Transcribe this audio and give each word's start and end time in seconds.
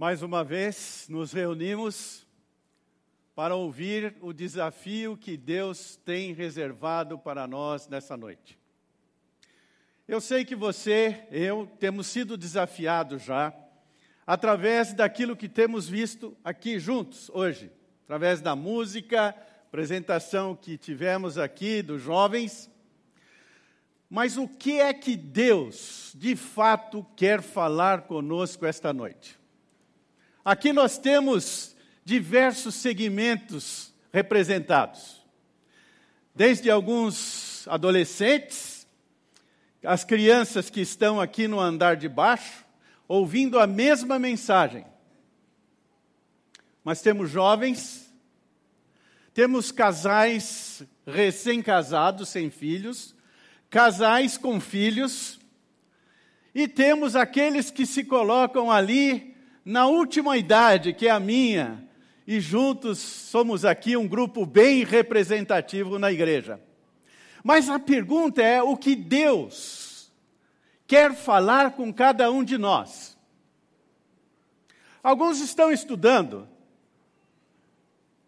Mais 0.00 0.22
uma 0.22 0.42
vez 0.42 1.04
nos 1.10 1.30
reunimos 1.30 2.26
para 3.34 3.54
ouvir 3.54 4.16
o 4.22 4.32
desafio 4.32 5.14
que 5.14 5.36
Deus 5.36 5.96
tem 5.96 6.32
reservado 6.32 7.18
para 7.18 7.46
nós 7.46 7.86
nessa 7.86 8.16
noite. 8.16 8.58
Eu 10.08 10.18
sei 10.18 10.42
que 10.42 10.56
você, 10.56 11.28
eu, 11.30 11.70
temos 11.78 12.06
sido 12.06 12.38
desafiados 12.38 13.22
já, 13.24 13.52
através 14.26 14.94
daquilo 14.94 15.36
que 15.36 15.50
temos 15.50 15.86
visto 15.86 16.34
aqui 16.42 16.78
juntos 16.78 17.28
hoje, 17.34 17.70
através 18.04 18.40
da 18.40 18.56
música, 18.56 19.36
apresentação 19.66 20.56
que 20.56 20.78
tivemos 20.78 21.36
aqui 21.36 21.82
dos 21.82 22.00
jovens. 22.00 22.70
Mas 24.08 24.38
o 24.38 24.48
que 24.48 24.80
é 24.80 24.94
que 24.94 25.14
Deus, 25.14 26.14
de 26.16 26.34
fato, 26.36 27.06
quer 27.14 27.42
falar 27.42 28.06
conosco 28.06 28.64
esta 28.64 28.94
noite? 28.94 29.39
Aqui 30.44 30.72
nós 30.72 30.96
temos 30.96 31.76
diversos 32.04 32.74
segmentos 32.74 33.92
representados. 34.12 35.20
Desde 36.34 36.70
alguns 36.70 37.66
adolescentes, 37.68 38.86
as 39.84 40.04
crianças 40.04 40.70
que 40.70 40.80
estão 40.80 41.20
aqui 41.20 41.46
no 41.46 41.60
andar 41.60 41.96
de 41.96 42.08
baixo, 42.08 42.64
ouvindo 43.06 43.58
a 43.58 43.66
mesma 43.66 44.18
mensagem. 44.18 44.86
Mas 46.82 47.02
temos 47.02 47.30
jovens, 47.30 48.10
temos 49.34 49.70
casais 49.70 50.82
recém-casados, 51.06 52.28
sem 52.28 52.50
filhos, 52.50 53.14
casais 53.68 54.38
com 54.38 54.60
filhos, 54.60 55.38
e 56.54 56.66
temos 56.66 57.14
aqueles 57.14 57.70
que 57.70 57.84
se 57.84 58.04
colocam 58.04 58.70
ali 58.70 59.29
na 59.64 59.86
última 59.86 60.36
idade, 60.36 60.92
que 60.92 61.06
é 61.06 61.10
a 61.10 61.20
minha, 61.20 61.86
e 62.26 62.40
juntos 62.40 62.98
somos 62.98 63.64
aqui 63.64 63.96
um 63.96 64.06
grupo 64.06 64.46
bem 64.46 64.84
representativo 64.84 65.98
na 65.98 66.12
igreja. 66.12 66.60
Mas 67.42 67.68
a 67.68 67.78
pergunta 67.78 68.42
é: 68.42 68.62
o 68.62 68.76
que 68.76 68.94
Deus 68.94 70.12
quer 70.86 71.14
falar 71.14 71.72
com 71.72 71.92
cada 71.92 72.30
um 72.30 72.44
de 72.44 72.56
nós? 72.56 73.18
Alguns 75.02 75.40
estão 75.40 75.72
estudando 75.72 76.48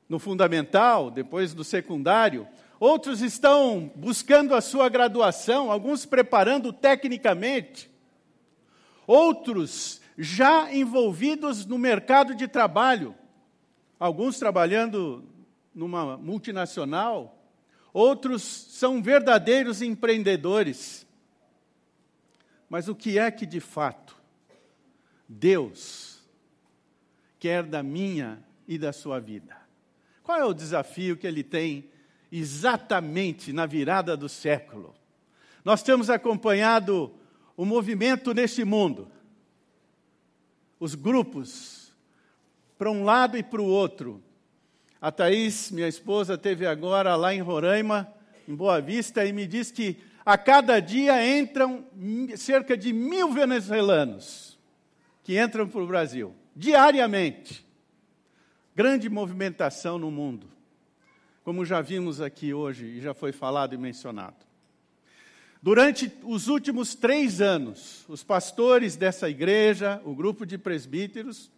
no 0.08 0.18
fundamental, 0.18 1.10
depois 1.10 1.54
do 1.54 1.64
secundário, 1.64 2.46
outros 2.78 3.22
estão 3.22 3.90
buscando 3.94 4.54
a 4.54 4.60
sua 4.60 4.88
graduação, 4.88 5.70
alguns 5.70 6.04
preparando 6.04 6.72
tecnicamente, 6.72 7.90
outros 9.06 10.01
já 10.16 10.72
envolvidos 10.72 11.64
no 11.66 11.78
mercado 11.78 12.34
de 12.34 12.46
trabalho, 12.46 13.14
alguns 13.98 14.38
trabalhando 14.38 15.24
numa 15.74 16.16
multinacional, 16.16 17.38
outros 17.92 18.42
são 18.42 19.02
verdadeiros 19.02 19.82
empreendedores. 19.82 21.06
Mas 22.68 22.88
o 22.88 22.94
que 22.94 23.18
é 23.18 23.30
que 23.30 23.46
de 23.46 23.60
fato 23.60 24.16
Deus 25.28 26.22
quer 27.38 27.62
da 27.62 27.82
minha 27.82 28.42
e 28.66 28.78
da 28.78 28.92
sua 28.92 29.18
vida? 29.18 29.56
Qual 30.22 30.38
é 30.38 30.44
o 30.44 30.54
desafio 30.54 31.16
que 31.16 31.26
ele 31.26 31.42
tem 31.42 31.90
exatamente 32.30 33.52
na 33.52 33.66
virada 33.66 34.16
do 34.16 34.28
século? 34.28 34.94
Nós 35.64 35.82
temos 35.82 36.10
acompanhado 36.10 37.12
o 37.56 37.64
movimento 37.64 38.32
nesse 38.32 38.64
mundo 38.64 39.10
os 40.82 40.96
grupos 40.96 41.92
para 42.76 42.90
um 42.90 43.04
lado 43.04 43.38
e 43.38 43.42
para 43.44 43.62
o 43.62 43.66
outro. 43.66 44.20
A 45.00 45.12
Thaís, 45.12 45.70
minha 45.70 45.86
esposa, 45.86 46.36
teve 46.36 46.66
agora 46.66 47.14
lá 47.14 47.32
em 47.32 47.40
Roraima, 47.40 48.12
em 48.48 48.54
Boa 48.54 48.80
Vista, 48.80 49.24
e 49.24 49.32
me 49.32 49.46
disse 49.46 49.72
que 49.72 49.98
a 50.26 50.36
cada 50.36 50.80
dia 50.80 51.24
entram 51.38 51.84
cerca 52.36 52.76
de 52.76 52.92
mil 52.92 53.30
venezuelanos 53.30 54.58
que 55.22 55.40
entram 55.40 55.68
para 55.68 55.80
o 55.80 55.86
Brasil, 55.86 56.34
diariamente. 56.56 57.64
Grande 58.74 59.08
movimentação 59.08 60.00
no 60.00 60.10
mundo, 60.10 60.48
como 61.44 61.64
já 61.64 61.80
vimos 61.80 62.20
aqui 62.20 62.52
hoje 62.52 62.86
e 62.86 63.00
já 63.00 63.14
foi 63.14 63.30
falado 63.30 63.72
e 63.72 63.78
mencionado. 63.78 64.51
Durante 65.62 66.12
os 66.24 66.48
últimos 66.48 66.96
três 66.96 67.40
anos, 67.40 68.04
os 68.08 68.24
pastores 68.24 68.96
dessa 68.96 69.30
igreja, 69.30 70.02
o 70.04 70.12
grupo 70.12 70.44
de 70.44 70.58
presbíteros, 70.58 71.52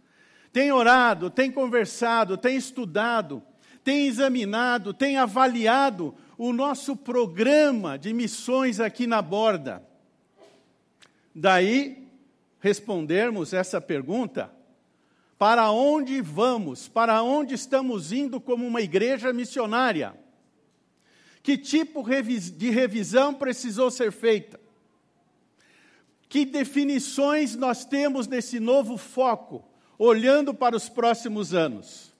têm 0.52 0.70
orado, 0.70 1.30
têm 1.30 1.50
conversado, 1.50 2.36
têm 2.36 2.54
estudado, 2.54 3.42
têm 3.82 4.06
examinado, 4.06 4.92
têm 4.92 5.16
avaliado 5.16 6.14
o 6.36 6.52
nosso 6.52 6.94
programa 6.94 7.98
de 7.98 8.12
missões 8.12 8.78
aqui 8.78 9.06
na 9.06 9.22
borda. 9.22 9.82
Daí, 11.34 12.06
respondermos 12.60 13.54
essa 13.54 13.80
pergunta: 13.80 14.52
para 15.38 15.70
onde 15.70 16.20
vamos? 16.20 16.88
Para 16.88 17.22
onde 17.22 17.54
estamos 17.54 18.12
indo 18.12 18.38
como 18.38 18.66
uma 18.66 18.82
igreja 18.82 19.32
missionária? 19.32 20.14
Que 21.44 21.58
tipo 21.58 22.02
de 22.56 22.70
revisão 22.70 23.34
precisou 23.34 23.90
ser 23.90 24.10
feita? 24.10 24.58
Que 26.26 26.46
definições 26.46 27.54
nós 27.54 27.84
temos 27.84 28.26
nesse 28.26 28.58
novo 28.58 28.96
foco, 28.96 29.62
olhando 29.98 30.54
para 30.54 30.74
os 30.74 30.88
próximos 30.88 31.52
anos? 31.52 32.14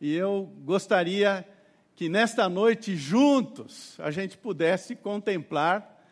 E 0.00 0.14
eu 0.14 0.50
gostaria 0.64 1.46
que 1.94 2.08
nesta 2.08 2.48
noite, 2.48 2.96
juntos, 2.96 4.00
a 4.00 4.10
gente 4.10 4.38
pudesse 4.38 4.96
contemplar 4.96 6.02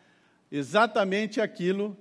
exatamente 0.51 1.41
aquilo 1.41 1.97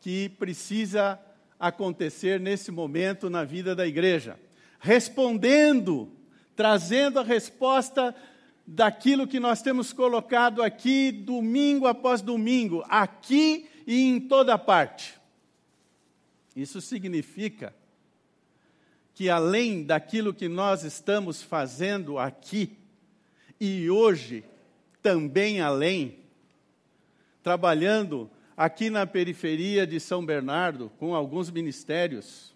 que 0.00 0.30
precisa 0.30 1.20
acontecer 1.60 2.40
nesse 2.40 2.70
momento 2.70 3.28
na 3.28 3.44
vida 3.44 3.76
da 3.76 3.86
igreja. 3.86 4.40
Respondendo, 4.80 6.10
trazendo 6.56 7.20
a 7.20 7.22
resposta 7.22 8.14
daquilo 8.66 9.26
que 9.26 9.40
nós 9.40 9.60
temos 9.62 9.92
colocado 9.92 10.62
aqui 10.62 11.10
domingo 11.10 11.86
após 11.86 12.22
domingo, 12.22 12.84
aqui 12.88 13.68
e 13.86 14.02
em 14.02 14.20
toda 14.20 14.56
parte. 14.58 15.18
Isso 16.54 16.80
significa 16.80 17.74
que 19.14 19.28
além 19.28 19.84
daquilo 19.84 20.32
que 20.32 20.48
nós 20.48 20.84
estamos 20.84 21.42
fazendo 21.42 22.18
aqui 22.18 22.76
e 23.60 23.88
hoje, 23.90 24.44
também 25.02 25.60
além, 25.60 26.18
trabalhando 27.42 28.30
aqui 28.56 28.90
na 28.90 29.06
periferia 29.06 29.86
de 29.86 29.98
São 29.98 30.24
Bernardo 30.24 30.90
com 30.98 31.14
alguns 31.14 31.50
ministérios, 31.50 32.54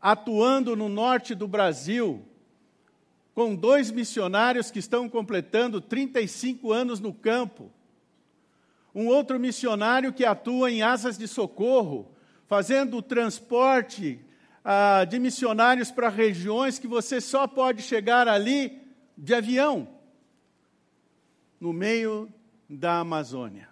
atuando 0.00 0.74
no 0.74 0.88
norte 0.88 1.34
do 1.34 1.46
Brasil, 1.46 2.24
com 3.34 3.54
dois 3.54 3.90
missionários 3.90 4.70
que 4.70 4.78
estão 4.78 5.08
completando 5.08 5.80
35 5.80 6.72
anos 6.72 7.00
no 7.00 7.14
campo. 7.14 7.70
Um 8.94 9.06
outro 9.06 9.40
missionário 9.40 10.12
que 10.12 10.24
atua 10.24 10.70
em 10.70 10.82
asas 10.82 11.16
de 11.16 11.26
socorro, 11.26 12.14
fazendo 12.46 12.98
o 12.98 13.02
transporte 13.02 14.20
ah, 14.64 15.04
de 15.04 15.18
missionários 15.18 15.90
para 15.90 16.08
regiões 16.08 16.78
que 16.78 16.86
você 16.86 17.20
só 17.20 17.46
pode 17.46 17.82
chegar 17.82 18.28
ali 18.28 18.80
de 19.16 19.34
avião, 19.34 19.88
no 21.58 21.72
meio 21.72 22.28
da 22.68 22.98
Amazônia. 22.98 23.68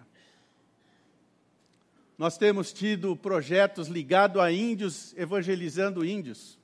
Nós 2.17 2.37
temos 2.37 2.73
tido 2.73 3.17
projetos 3.17 3.89
ligados 3.89 4.41
a 4.43 4.53
índios, 4.53 5.15
evangelizando 5.17 6.05
índios. 6.05 6.60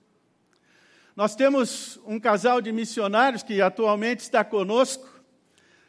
Nós 1.16 1.34
temos 1.34 1.98
um 2.06 2.20
casal 2.20 2.60
de 2.60 2.70
missionários 2.70 3.42
que 3.42 3.62
atualmente 3.62 4.20
está 4.20 4.44
conosco, 4.44 5.08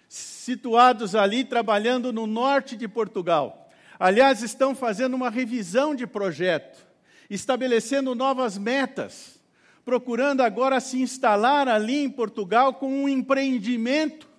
situados 0.08 1.16
ali 1.16 1.44
trabalhando 1.44 2.14
no 2.14 2.26
norte 2.26 2.78
de 2.78 2.88
Portugal. 2.88 3.70
Aliás, 4.00 4.42
estão 4.42 4.74
fazendo 4.74 5.16
uma 5.16 5.30
revisão 5.30 5.94
de 5.94 6.08
projeto, 6.08 6.88
estabelecendo 7.30 8.16
novas 8.16 8.58
metas, 8.58 9.38
procurando 9.84 10.40
agora 10.40 10.80
se 10.80 11.02
instalar 11.02 11.68
ali 11.68 11.98
em 11.98 12.10
Portugal 12.10 12.76
com 12.76 13.04
um 13.04 13.10
empreendimento 13.10 14.30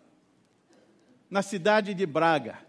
na 1.29 1.43
cidade 1.43 1.93
de 1.93 2.07
Braga. 2.07 2.61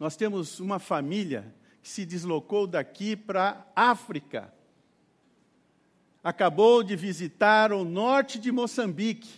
Nós 0.00 0.16
temos 0.16 0.60
uma 0.60 0.78
família 0.78 1.52
que 1.82 1.90
se 1.90 2.06
deslocou 2.06 2.66
daqui 2.66 3.14
para 3.14 3.66
África 3.76 4.56
acabou 6.28 6.82
de 6.82 6.94
visitar 6.94 7.72
o 7.72 7.86
norte 7.86 8.38
de 8.38 8.52
Moçambique, 8.52 9.30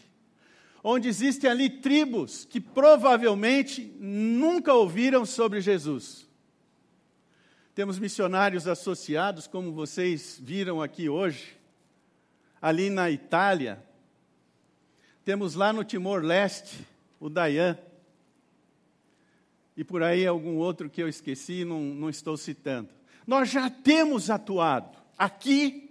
onde 0.83 1.07
existem 1.07 1.49
ali 1.49 1.71
tribos 1.71 2.45
que 2.45 2.61
provavelmente 2.61 3.95
nunca 4.01 4.75
ouviram 4.75 5.25
sobre 5.25 5.61
Jesus. 5.61 6.27
Temos 7.77 7.97
missionários 7.97 8.67
associados, 8.67 9.47
como 9.47 9.71
vocês 9.71 10.41
viram 10.43 10.83
aqui 10.83 11.09
hoje, 11.09 11.57
ali 12.61 12.91
na 12.91 13.09
Itália. 13.09 13.81
Temos 15.25 15.55
lá 15.55 15.73
no 15.73 15.85
Timor-Leste 15.85 16.85
o 17.21 17.31
Dayan. 17.31 17.79
E 19.77 19.85
por 19.85 20.03
aí 20.03 20.27
algum 20.27 20.57
outro 20.57 20.91
que 20.91 21.01
eu 21.01 21.09
esqueci, 21.09 21.65
não, 21.65 21.81
não 21.81 22.11
estou 22.11 22.37
citando. 22.37 22.89
Nós 23.25 23.49
já 23.49 23.71
temos 23.71 24.29
atuado 24.29 24.99
aqui 25.17 25.90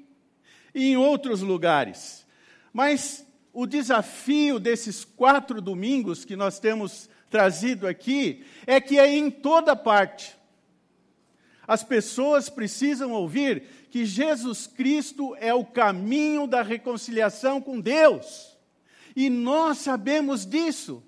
e 0.80 0.92
em 0.92 0.98
outros 0.98 1.42
lugares. 1.42 2.26
Mas 2.72 3.26
o 3.52 3.68
desafio 3.68 4.60
desses 4.60 5.04
quatro 5.04 5.62
domingos 5.62 6.24
que 6.24 6.38
nós 6.38 6.58
temos 6.58 7.10
trazido 7.30 7.86
aqui 7.86 8.46
é 8.66 8.80
que 8.80 8.98
é 8.98 9.14
em 9.14 9.30
toda 9.30 9.76
parte. 9.76 10.38
As 11.68 11.84
pessoas 11.84 12.50
precisam 12.50 13.12
ouvir 13.12 13.64
que 13.92 14.06
Jesus 14.06 14.66
Cristo 14.66 15.36
é 15.40 15.54
o 15.54 15.66
caminho 15.66 16.48
da 16.48 16.62
reconciliação 16.62 17.60
com 17.60 17.80
Deus. 17.80 18.58
E 19.16 19.30
nós 19.30 19.80
sabemos 19.80 20.46
disso. 20.46 21.04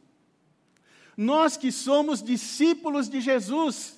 Nós 1.16 1.56
que 1.56 1.72
somos 1.72 2.22
discípulos 2.22 3.08
de 3.08 3.22
Jesus. 3.22 3.98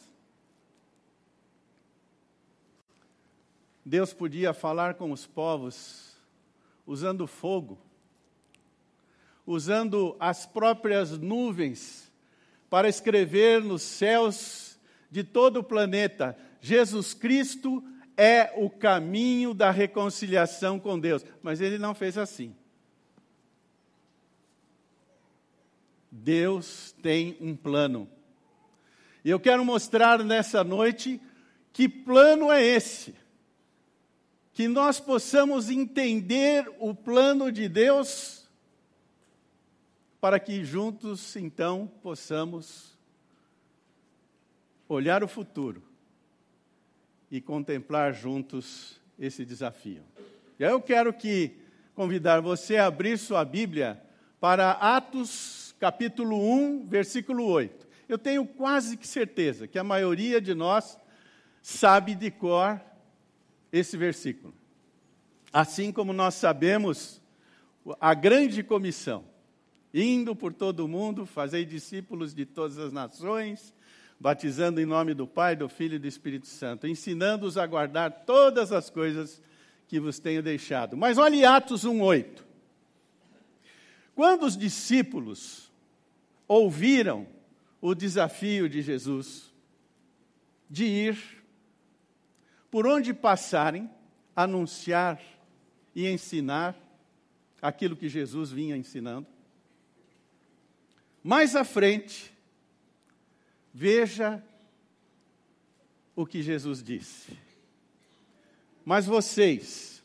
Deus 3.85 4.13
podia 4.13 4.53
falar 4.53 4.93
com 4.93 5.11
os 5.11 5.27
povos 5.27 6.15
usando 6.85 7.27
fogo, 7.27 7.77
usando 9.45 10.15
as 10.19 10.45
próprias 10.45 11.17
nuvens 11.17 12.11
para 12.69 12.87
escrever 12.87 13.61
nos 13.61 13.81
céus 13.81 14.79
de 15.11 15.23
todo 15.23 15.57
o 15.57 15.63
planeta: 15.63 16.37
Jesus 16.61 17.13
Cristo 17.13 17.83
é 18.15 18.53
o 18.55 18.69
caminho 18.69 19.53
da 19.53 19.69
reconciliação 19.69 20.79
com 20.79 20.97
Deus. 20.97 21.25
Mas 21.41 21.59
ele 21.59 21.77
não 21.77 21.93
fez 21.93 22.17
assim. 22.17 22.55
Deus 26.09 26.95
tem 27.01 27.35
um 27.41 27.55
plano. 27.55 28.07
E 29.25 29.29
eu 29.29 29.39
quero 29.39 29.65
mostrar 29.65 30.23
nessa 30.23 30.63
noite 30.63 31.19
que 31.73 31.89
plano 31.89 32.51
é 32.51 32.63
esse 32.63 33.22
que 34.53 34.67
nós 34.67 34.99
possamos 34.99 35.69
entender 35.69 36.71
o 36.79 36.93
plano 36.93 37.51
de 37.51 37.67
Deus, 37.67 38.47
para 40.21 40.39
que 40.39 40.63
juntos, 40.63 41.35
então, 41.35 41.91
possamos 42.01 42.95
olhar 44.87 45.23
o 45.23 45.27
futuro 45.27 45.81
e 47.31 47.41
contemplar 47.41 48.13
juntos 48.13 49.01
esse 49.19 49.43
desafio. 49.43 50.03
E 50.59 50.63
aí 50.63 50.71
eu 50.71 50.79
quero 50.79 51.11
que 51.11 51.57
convidar 51.95 52.39
você 52.39 52.77
a 52.77 52.85
abrir 52.85 53.17
sua 53.17 53.43
Bíblia 53.43 54.01
para 54.39 54.71
Atos 54.71 55.75
capítulo 55.79 56.37
1, 56.37 56.85
versículo 56.87 57.45
8. 57.45 57.87
Eu 58.07 58.19
tenho 58.19 58.45
quase 58.45 58.97
que 58.97 59.07
certeza 59.07 59.67
que 59.67 59.79
a 59.79 59.83
maioria 59.83 60.39
de 60.39 60.53
nós 60.53 60.97
sabe 61.61 62.13
de 62.13 62.29
cor 62.29 62.79
esse 63.73 63.97
versículo. 63.97 64.53
Assim 65.51 65.91
como 65.91 66.13
nós 66.13 66.35
sabemos 66.35 67.19
a 67.99 68.13
grande 68.13 68.61
comissão, 68.63 69.25
indo 69.91 70.35
por 70.35 70.53
todo 70.53 70.85
o 70.85 70.87
mundo, 70.87 71.25
fazei 71.25 71.65
discípulos 71.65 72.35
de 72.35 72.45
todas 72.45 72.77
as 72.77 72.93
nações, 72.93 73.73
batizando 74.19 74.79
em 74.79 74.85
nome 74.85 75.15
do 75.15 75.27
Pai, 75.27 75.55
do 75.55 75.67
Filho 75.67 75.95
e 75.95 75.99
do 75.99 76.07
Espírito 76.07 76.47
Santo, 76.47 76.87
ensinando-os 76.87 77.57
a 77.57 77.65
guardar 77.65 78.23
todas 78.25 78.71
as 78.71 78.91
coisas 78.91 79.41
que 79.87 79.99
vos 79.99 80.19
tenho 80.19 80.43
deixado. 80.43 80.95
Mas 80.95 81.17
olhe 81.17 81.43
Atos 81.43 81.83
1:8. 81.83 82.45
Quando 84.15 84.43
os 84.43 84.55
discípulos 84.55 85.71
ouviram 86.47 87.27
o 87.81 87.95
desafio 87.95 88.69
de 88.69 88.83
Jesus 88.83 89.51
de 90.69 90.85
ir 90.85 91.42
por 92.73 92.87
onde 92.87 93.13
passarem, 93.13 93.87
anunciar 94.35 95.21
e 95.93 96.07
ensinar 96.07 96.75
aquilo 97.61 97.95
que 97.95 98.09
Jesus 98.09 98.49
vinha 98.49 98.75
ensinando. 98.75 99.27
Mais 101.23 101.55
à 101.55 101.63
frente, 101.63 102.33
veja 103.71 104.43
o 106.15 106.25
que 106.25 106.41
Jesus 106.41 106.81
disse. 106.81 107.37
Mas 108.83 109.05
vocês 109.05 110.01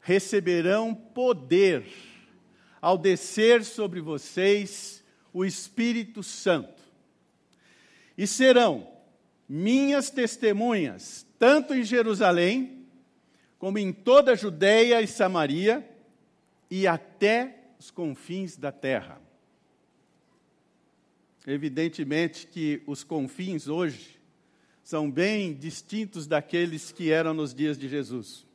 receberão 0.00 0.94
poder 0.94 1.84
ao 2.80 2.96
descer 2.96 3.64
sobre 3.64 4.00
vocês 4.00 5.02
o 5.32 5.44
Espírito 5.44 6.22
Santo, 6.22 6.80
e 8.16 8.24
serão 8.24 8.88
minhas 9.48 10.10
testemunhas 10.10 11.26
tanto 11.38 11.74
em 11.74 11.84
Jerusalém, 11.84 12.86
como 13.58 13.78
em 13.78 13.92
toda 13.92 14.32
a 14.32 14.36
Judéia 14.36 15.00
e 15.00 15.06
Samaria, 15.06 15.88
e 16.70 16.86
até 16.86 17.56
os 17.78 17.90
confins 17.90 18.56
da 18.56 18.72
terra. 18.72 19.20
Evidentemente 21.46 22.46
que 22.46 22.82
os 22.86 23.02
confins 23.04 23.68
hoje 23.68 24.18
são 24.82 25.10
bem 25.10 25.54
distintos 25.54 26.26
daqueles 26.26 26.92
que 26.92 27.10
eram 27.10 27.32
nos 27.32 27.54
dias 27.54 27.78
de 27.78 27.88
Jesus. 27.88 28.46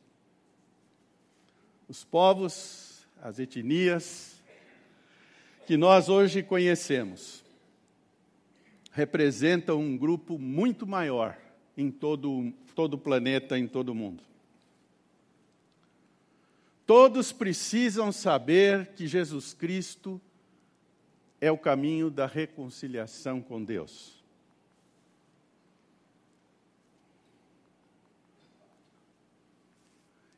Os 1.88 2.04
povos, 2.04 3.06
as 3.20 3.38
etnias 3.38 4.42
que 5.66 5.76
nós 5.76 6.08
hoje 6.08 6.42
conhecemos 6.42 7.42
representam 8.92 9.80
um 9.80 9.96
grupo 9.96 10.38
muito 10.38 10.86
maior 10.86 11.36
em 11.76 11.90
todo, 11.90 12.52
todo 12.74 12.94
o 12.94 12.98
planeta, 12.98 13.58
em 13.58 13.66
todo 13.66 13.90
o 13.90 13.94
mundo. 13.94 14.22
Todos 16.86 17.32
precisam 17.32 18.12
saber 18.12 18.88
que 18.94 19.06
Jesus 19.06 19.54
Cristo 19.54 20.20
é 21.40 21.50
o 21.50 21.58
caminho 21.58 22.10
da 22.10 22.26
reconciliação 22.26 23.40
com 23.40 23.62
Deus. 23.62 24.22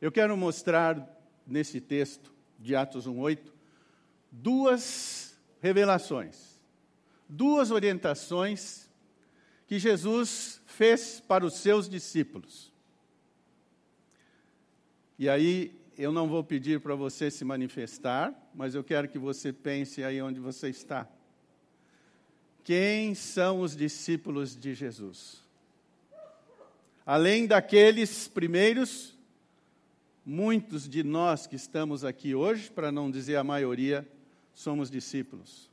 Eu 0.01 0.13
quero 0.13 0.37
mostrar 0.37 1.05
nesse 1.47 1.81
texto 1.81 2.33
de 2.59 2.77
Atos 2.77 3.07
1:8 3.07 3.53
duas 4.31 5.37
revelações, 5.61 6.61
duas 7.29 7.71
orientações 7.71 8.86
que 9.67 9.79
Jesus 9.79 10.61
fez 10.67 11.21
para 11.21 11.45
os 11.45 11.55
seus 11.55 11.89
discípulos. 11.89 12.73
E 15.19 15.29
aí 15.29 15.75
eu 15.99 16.13
não 16.13 16.29
vou 16.29 16.45
pedir 16.45 16.81
para 16.81 16.95
você 16.95 17.31
se 17.31 17.45
manifestar, 17.45 18.33
mas 18.55 18.75
eu 18.75 18.85
quero 18.85 19.09
que 19.09 19.19
você 19.19 19.53
pense 19.53 20.05
aí 20.05 20.21
onde 20.23 20.39
você 20.39 20.69
está. 20.69 21.09
Quem 22.63 23.15
são 23.15 23.61
os 23.61 23.75
discípulos 23.75 24.57
de 24.57 24.75
Jesus? 24.75 25.43
Além 27.05 27.47
daqueles 27.47 28.29
primeiros, 28.29 29.17
muitos 30.25 30.89
de 30.89 31.03
nós 31.03 31.47
que 31.47 31.57
estamos 31.57 32.05
aqui 32.05 32.35
hoje, 32.35 32.71
para 32.71 32.93
não 32.93 33.11
dizer 33.11 33.37
a 33.37 33.45
maioria, 33.45 34.07
somos 34.53 34.91
discípulos 34.91 35.71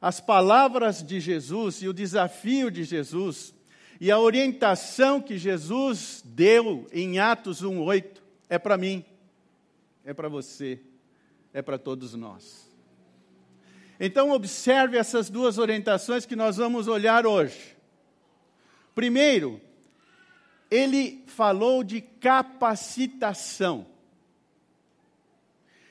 as 0.00 0.20
palavras 0.20 1.02
de 1.02 1.20
Jesus 1.20 1.82
e 1.82 1.88
o 1.88 1.92
desafio 1.92 2.70
de 2.70 2.84
Jesus 2.84 3.54
e 4.00 4.10
a 4.10 4.18
orientação 4.18 5.20
que 5.20 5.36
Jesus 5.36 6.22
deu 6.24 6.86
em 6.90 7.18
Atos 7.18 7.62
1:8 7.62 8.22
é 8.48 8.58
para 8.58 8.78
mim, 8.78 9.04
é 10.04 10.14
para 10.14 10.28
você, 10.28 10.80
é 11.52 11.60
para 11.60 11.78
todos 11.78 12.14
nós. 12.14 12.70
Então 13.98 14.30
observe 14.30 14.96
essas 14.96 15.28
duas 15.28 15.58
orientações 15.58 16.24
que 16.24 16.34
nós 16.34 16.56
vamos 16.56 16.88
olhar 16.88 17.26
hoje. 17.26 17.76
Primeiro, 18.94 19.60
ele 20.70 21.22
falou 21.26 21.84
de 21.84 22.00
capacitação. 22.00 23.86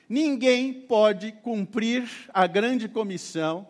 Ninguém 0.08 0.72
pode 0.72 1.30
cumprir 1.30 2.10
a 2.34 2.48
grande 2.48 2.88
comissão 2.88 3.69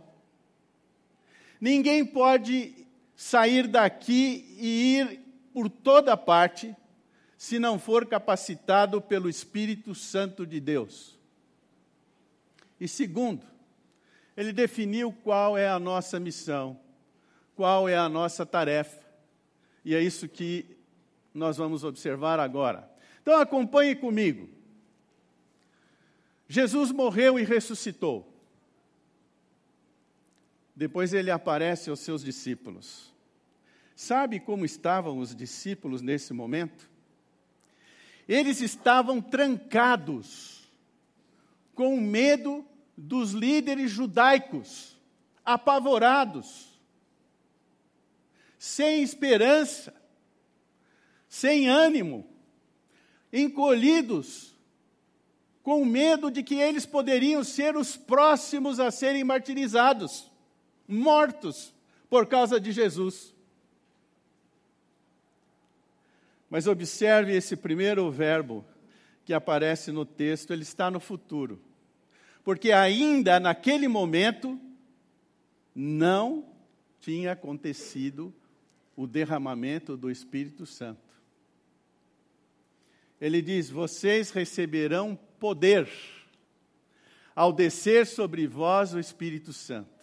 Ninguém 1.60 2.04
pode 2.04 2.86
sair 3.14 3.66
daqui 3.66 4.56
e 4.58 4.96
ir 4.96 5.20
por 5.52 5.68
toda 5.68 6.16
parte 6.16 6.74
se 7.36 7.58
não 7.58 7.78
for 7.78 8.06
capacitado 8.06 9.00
pelo 9.00 9.28
Espírito 9.28 9.94
Santo 9.94 10.46
de 10.46 10.60
Deus. 10.60 11.18
E 12.80 12.88
segundo, 12.88 13.44
ele 14.36 14.52
definiu 14.52 15.12
qual 15.12 15.56
é 15.58 15.68
a 15.68 15.78
nossa 15.78 16.18
missão, 16.18 16.80
qual 17.54 17.88
é 17.88 17.96
a 17.96 18.08
nossa 18.08 18.46
tarefa. 18.46 19.00
E 19.84 19.94
é 19.94 20.02
isso 20.02 20.28
que 20.28 20.64
nós 21.34 21.56
vamos 21.58 21.84
observar 21.84 22.40
agora. 22.40 22.90
Então 23.20 23.38
acompanhe 23.38 23.94
comigo. 23.94 24.48
Jesus 26.48 26.90
morreu 26.90 27.38
e 27.38 27.44
ressuscitou. 27.44 28.29
Depois 30.80 31.12
ele 31.12 31.30
aparece 31.30 31.90
aos 31.90 32.00
seus 32.00 32.24
discípulos. 32.24 33.12
Sabe 33.94 34.40
como 34.40 34.64
estavam 34.64 35.18
os 35.18 35.36
discípulos 35.36 36.00
nesse 36.00 36.32
momento? 36.32 36.88
Eles 38.26 38.62
estavam 38.62 39.20
trancados, 39.20 40.70
com 41.74 42.00
medo 42.00 42.64
dos 42.96 43.32
líderes 43.32 43.90
judaicos, 43.90 44.96
apavorados, 45.44 46.80
sem 48.58 49.02
esperança, 49.02 49.92
sem 51.28 51.68
ânimo, 51.68 52.26
encolhidos, 53.30 54.56
com 55.62 55.84
medo 55.84 56.30
de 56.30 56.42
que 56.42 56.54
eles 56.54 56.86
poderiam 56.86 57.44
ser 57.44 57.76
os 57.76 57.98
próximos 57.98 58.80
a 58.80 58.90
serem 58.90 59.22
martirizados, 59.22 60.29
mortos 60.90 61.74
por 62.08 62.26
causa 62.26 62.60
de 62.60 62.72
Jesus. 62.72 63.34
Mas 66.50 66.66
observe 66.66 67.34
esse 67.34 67.56
primeiro 67.56 68.10
verbo 68.10 68.64
que 69.24 69.32
aparece 69.32 69.92
no 69.92 70.04
texto, 70.04 70.52
ele 70.52 70.62
está 70.62 70.90
no 70.90 70.98
futuro. 70.98 71.60
Porque 72.42 72.72
ainda 72.72 73.38
naquele 73.38 73.86
momento 73.86 74.58
não 75.74 76.44
tinha 77.00 77.32
acontecido 77.32 78.34
o 78.96 79.06
derramamento 79.06 79.96
do 79.96 80.10
Espírito 80.10 80.66
Santo. 80.66 81.00
Ele 83.20 83.40
diz: 83.40 83.70
Vocês 83.70 84.30
receberão 84.30 85.18
poder 85.38 85.88
ao 87.34 87.52
descer 87.52 88.06
sobre 88.06 88.46
vós 88.46 88.92
o 88.92 88.98
Espírito 88.98 89.52
Santo. 89.52 89.99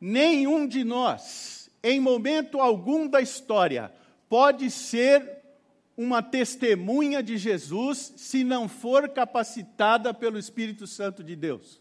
Nenhum 0.00 0.66
de 0.66 0.84
nós, 0.84 1.70
em 1.82 2.00
momento 2.00 2.60
algum 2.60 3.06
da 3.06 3.20
história, 3.20 3.92
pode 4.28 4.70
ser 4.70 5.42
uma 5.96 6.22
testemunha 6.22 7.22
de 7.22 7.36
Jesus 7.36 8.14
se 8.16 8.42
não 8.42 8.68
for 8.68 9.08
capacitada 9.08 10.12
pelo 10.12 10.38
Espírito 10.38 10.86
Santo 10.86 11.22
de 11.22 11.36
Deus. 11.36 11.80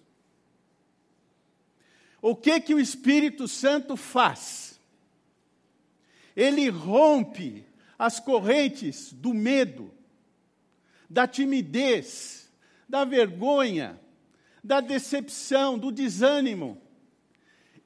O 2.21 2.35
que 2.35 2.59
que 2.61 2.73
o 2.73 2.79
Espírito 2.79 3.47
Santo 3.47 3.97
faz? 3.97 4.79
Ele 6.35 6.69
rompe 6.69 7.65
as 7.97 8.19
correntes 8.19 9.11
do 9.11 9.33
medo, 9.33 9.91
da 11.09 11.27
timidez, 11.27 12.51
da 12.87 13.03
vergonha, 13.03 13.99
da 14.63 14.79
decepção, 14.79 15.77
do 15.77 15.91
desânimo. 15.91 16.81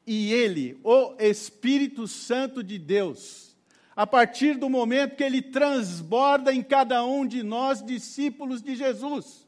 E 0.07 0.31
ele, 0.31 0.79
o 0.85 1.15
Espírito 1.19 2.07
Santo 2.07 2.63
de 2.63 2.79
Deus, 2.79 3.53
a 3.93 4.07
partir 4.07 4.57
do 4.57 4.69
momento 4.69 5.17
que 5.17 5.23
ele 5.23 5.41
transborda 5.41 6.53
em 6.53 6.63
cada 6.63 7.03
um 7.05 7.27
de 7.27 7.43
nós, 7.43 7.85
discípulos 7.85 8.61
de 8.61 8.73
Jesus. 8.73 9.45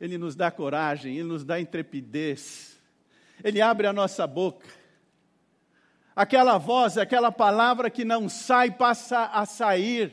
Ele 0.00 0.18
nos 0.18 0.34
dá 0.34 0.50
coragem, 0.50 1.14
ele 1.14 1.28
nos 1.28 1.44
dá 1.44 1.60
intrepidez, 1.60 2.76
ele 3.42 3.62
abre 3.62 3.86
a 3.86 3.92
nossa 3.92 4.26
boca. 4.26 4.68
Aquela 6.16 6.58
voz, 6.58 6.98
aquela 6.98 7.30
palavra 7.30 7.88
que 7.88 8.04
não 8.04 8.28
sai, 8.28 8.70
passa 8.70 9.26
a 9.26 9.46
sair. 9.46 10.12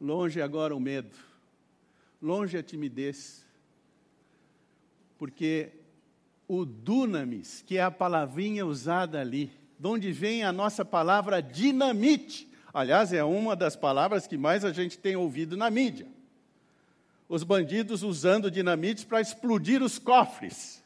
Longe 0.00 0.42
agora 0.42 0.74
o 0.74 0.80
medo, 0.80 1.16
longe 2.20 2.58
a 2.58 2.62
timidez, 2.62 3.45
porque 5.18 5.70
o 6.48 6.64
dunamis, 6.64 7.62
que 7.66 7.76
é 7.76 7.82
a 7.82 7.90
palavrinha 7.90 8.64
usada 8.64 9.20
ali, 9.20 9.50
de 9.78 9.86
onde 9.86 10.12
vem 10.12 10.44
a 10.44 10.52
nossa 10.52 10.84
palavra 10.84 11.42
dinamite. 11.42 12.48
Aliás, 12.72 13.12
é 13.12 13.24
uma 13.24 13.56
das 13.56 13.76
palavras 13.76 14.26
que 14.26 14.36
mais 14.36 14.64
a 14.64 14.72
gente 14.72 14.98
tem 14.98 15.16
ouvido 15.16 15.56
na 15.56 15.70
mídia. 15.70 16.06
Os 17.28 17.42
bandidos 17.42 18.02
usando 18.02 18.50
dinamite 18.50 19.04
para 19.04 19.20
explodir 19.20 19.82
os 19.82 19.98
cofres. 19.98 20.82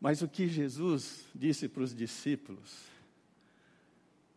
Mas 0.00 0.22
o 0.22 0.28
que 0.28 0.48
Jesus 0.48 1.24
disse 1.34 1.68
para 1.68 1.82
os 1.82 1.94
discípulos? 1.94 2.72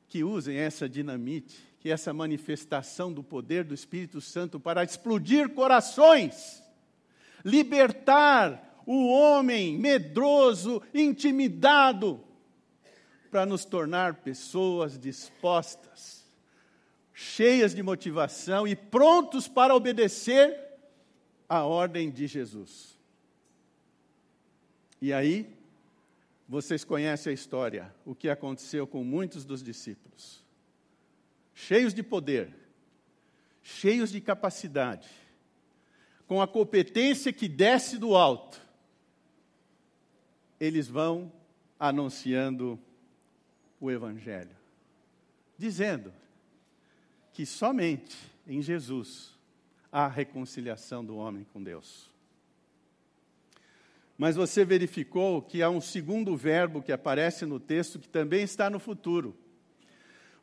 Que 0.09 0.23
usem 0.23 0.57
essa 0.57 0.89
dinamite, 0.89 1.57
que 1.79 1.89
é 1.89 1.93
essa 1.93 2.11
manifestação 2.11 3.13
do 3.13 3.23
poder 3.23 3.63
do 3.63 3.73
Espírito 3.73 4.19
Santo 4.19 4.59
para 4.59 4.83
explodir 4.83 5.49
corações, 5.49 6.61
libertar 7.43 8.81
o 8.85 9.07
homem 9.07 9.77
medroso, 9.77 10.81
intimidado, 10.93 12.23
para 13.29 13.45
nos 13.45 13.63
tornar 13.63 14.15
pessoas 14.15 14.99
dispostas, 14.99 16.25
cheias 17.13 17.73
de 17.73 17.81
motivação 17.81 18.67
e 18.67 18.75
prontos 18.75 19.47
para 19.47 19.73
obedecer 19.73 20.59
a 21.47 21.63
ordem 21.63 22.11
de 22.11 22.27
Jesus. 22.27 22.99
E 25.01 25.13
aí, 25.13 25.49
vocês 26.47 26.83
conhecem 26.83 27.31
a 27.31 27.33
história, 27.33 27.95
o 28.05 28.13
que 28.13 28.29
aconteceu 28.29 28.85
com 28.85 29.03
muitos 29.03 29.45
dos 29.45 29.63
discípulos. 29.63 30.43
Cheios 31.55 31.93
de 31.93 32.03
poder, 32.03 32.53
cheios 33.63 34.11
de 34.11 34.19
capacidade, 34.19 35.07
com 36.31 36.41
a 36.41 36.47
competência 36.47 37.33
que 37.33 37.49
desce 37.49 37.97
do 37.97 38.15
alto, 38.15 38.65
eles 40.57 40.87
vão 40.87 41.29
anunciando 41.77 42.79
o 43.81 43.91
Evangelho, 43.91 44.55
dizendo 45.57 46.13
que 47.33 47.45
somente 47.45 48.15
em 48.47 48.61
Jesus 48.61 49.37
há 49.91 50.07
reconciliação 50.07 51.03
do 51.03 51.17
homem 51.17 51.45
com 51.51 51.61
Deus. 51.61 52.09
Mas 54.17 54.37
você 54.37 54.63
verificou 54.63 55.41
que 55.41 55.61
há 55.61 55.69
um 55.69 55.81
segundo 55.81 56.37
verbo 56.37 56.81
que 56.81 56.93
aparece 56.93 57.45
no 57.45 57.59
texto 57.59 57.99
que 57.99 58.07
também 58.07 58.43
está 58.43 58.69
no 58.69 58.79
futuro. 58.79 59.35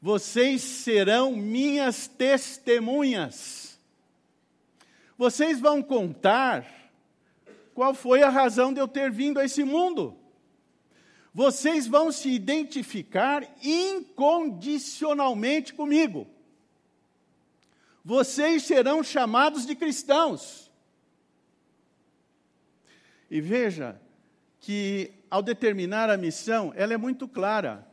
Vocês 0.02 0.61
serão 0.61 1.35
minhas 1.35 2.07
testemunhas. 2.07 3.67
Vocês 5.18 5.60
vão 5.60 5.82
contar 5.82 6.64
qual 7.75 7.92
foi 7.92 8.22
a 8.22 8.30
razão 8.30 8.72
de 8.72 8.80
eu 8.80 8.87
ter 8.87 9.10
vindo 9.10 9.40
a 9.40 9.44
esse 9.44 9.64
mundo. 9.64 10.16
Vocês 11.34 11.88
vão 11.88 12.12
se 12.12 12.30
identificar 12.30 13.42
incondicionalmente 13.62 15.75
comigo. 15.75 16.26
Vocês 18.04 18.62
serão 18.62 19.02
chamados 19.02 19.66
de 19.66 19.75
cristãos. 19.75 20.70
E 23.30 23.40
veja 23.40 24.00
que, 24.60 25.12
ao 25.30 25.42
determinar 25.42 26.10
a 26.10 26.16
missão, 26.16 26.72
ela 26.76 26.94
é 26.94 26.96
muito 26.96 27.26
clara. 27.26 27.84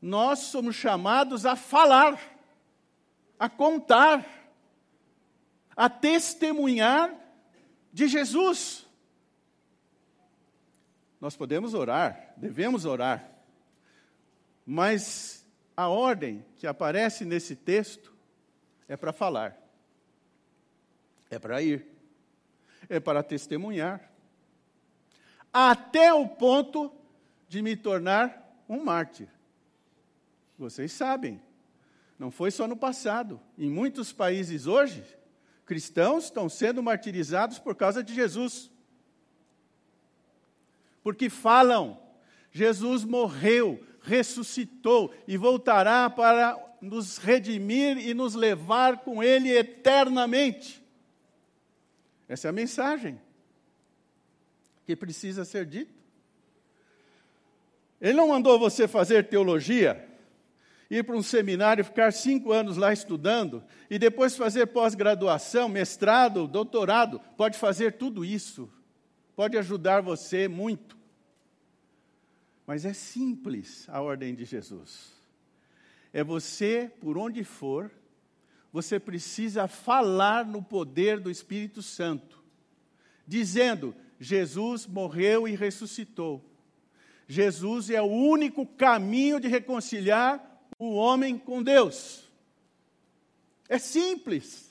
Nós 0.00 0.38
somos 0.40 0.76
chamados 0.76 1.44
a 1.44 1.56
falar, 1.56 2.18
a 3.38 3.48
contar, 3.48 4.37
a 5.78 5.88
testemunhar 5.88 7.14
de 7.92 8.08
Jesus. 8.08 8.84
Nós 11.20 11.36
podemos 11.36 11.72
orar, 11.72 12.34
devemos 12.36 12.84
orar, 12.84 13.30
mas 14.66 15.46
a 15.76 15.88
ordem 15.88 16.44
que 16.56 16.66
aparece 16.66 17.24
nesse 17.24 17.54
texto 17.54 18.12
é 18.88 18.96
para 18.96 19.12
falar, 19.12 19.56
é 21.30 21.38
para 21.38 21.62
ir, 21.62 21.86
é 22.88 22.98
para 22.98 23.22
testemunhar, 23.22 24.10
até 25.52 26.12
o 26.12 26.26
ponto 26.26 26.92
de 27.48 27.62
me 27.62 27.76
tornar 27.76 28.64
um 28.68 28.82
mártir. 28.82 29.28
Vocês 30.58 30.90
sabem, 30.90 31.40
não 32.18 32.32
foi 32.32 32.50
só 32.50 32.66
no 32.66 32.76
passado, 32.76 33.40
em 33.56 33.70
muitos 33.70 34.12
países 34.12 34.66
hoje, 34.66 35.17
cristãos 35.68 36.24
estão 36.24 36.48
sendo 36.48 36.82
martirizados 36.82 37.58
por 37.58 37.76
causa 37.76 38.02
de 38.02 38.14
Jesus. 38.14 38.70
Porque 41.02 41.28
falam, 41.28 42.00
Jesus 42.50 43.04
morreu, 43.04 43.78
ressuscitou 44.00 45.14
e 45.26 45.36
voltará 45.36 46.08
para 46.08 46.58
nos 46.80 47.18
redimir 47.18 47.98
e 47.98 48.14
nos 48.14 48.34
levar 48.34 49.00
com 49.00 49.22
Ele 49.22 49.50
eternamente. 49.50 50.82
Essa 52.26 52.48
é 52.48 52.50
a 52.50 52.52
mensagem 52.52 53.20
que 54.86 54.96
precisa 54.96 55.44
ser 55.44 55.66
dita. 55.66 55.92
Ele 58.00 58.14
não 58.14 58.28
mandou 58.28 58.58
você 58.58 58.88
fazer 58.88 59.28
teologia, 59.28 60.07
ir 60.90 61.04
para 61.04 61.16
um 61.16 61.22
seminário, 61.22 61.84
ficar 61.84 62.12
cinco 62.12 62.52
anos 62.52 62.76
lá 62.76 62.92
estudando, 62.92 63.62
e 63.90 63.98
depois 63.98 64.36
fazer 64.36 64.66
pós-graduação, 64.66 65.68
mestrado, 65.68 66.48
doutorado. 66.48 67.20
Pode 67.36 67.58
fazer 67.58 67.92
tudo 67.94 68.24
isso, 68.24 68.70
pode 69.36 69.56
ajudar 69.58 70.00
você 70.00 70.48
muito. 70.48 70.96
Mas 72.66 72.84
é 72.84 72.92
simples 72.92 73.86
a 73.88 74.00
ordem 74.00 74.34
de 74.34 74.44
Jesus. 74.44 75.12
É 76.12 76.24
você, 76.24 76.90
por 77.00 77.18
onde 77.18 77.44
for, 77.44 77.90
você 78.72 78.98
precisa 78.98 79.66
falar 79.66 80.44
no 80.44 80.62
poder 80.62 81.20
do 81.20 81.30
Espírito 81.30 81.82
Santo, 81.82 82.42
dizendo: 83.26 83.94
Jesus 84.18 84.86
morreu 84.86 85.46
e 85.46 85.54
ressuscitou. 85.54 86.44
Jesus 87.26 87.90
é 87.90 88.00
o 88.00 88.06
único 88.06 88.66
caminho 88.66 89.38
de 89.38 89.48
reconciliar 89.48 90.47
o 90.78 90.94
homem 90.94 91.36
com 91.36 91.62
Deus. 91.62 92.24
É 93.68 93.78
simples. 93.78 94.68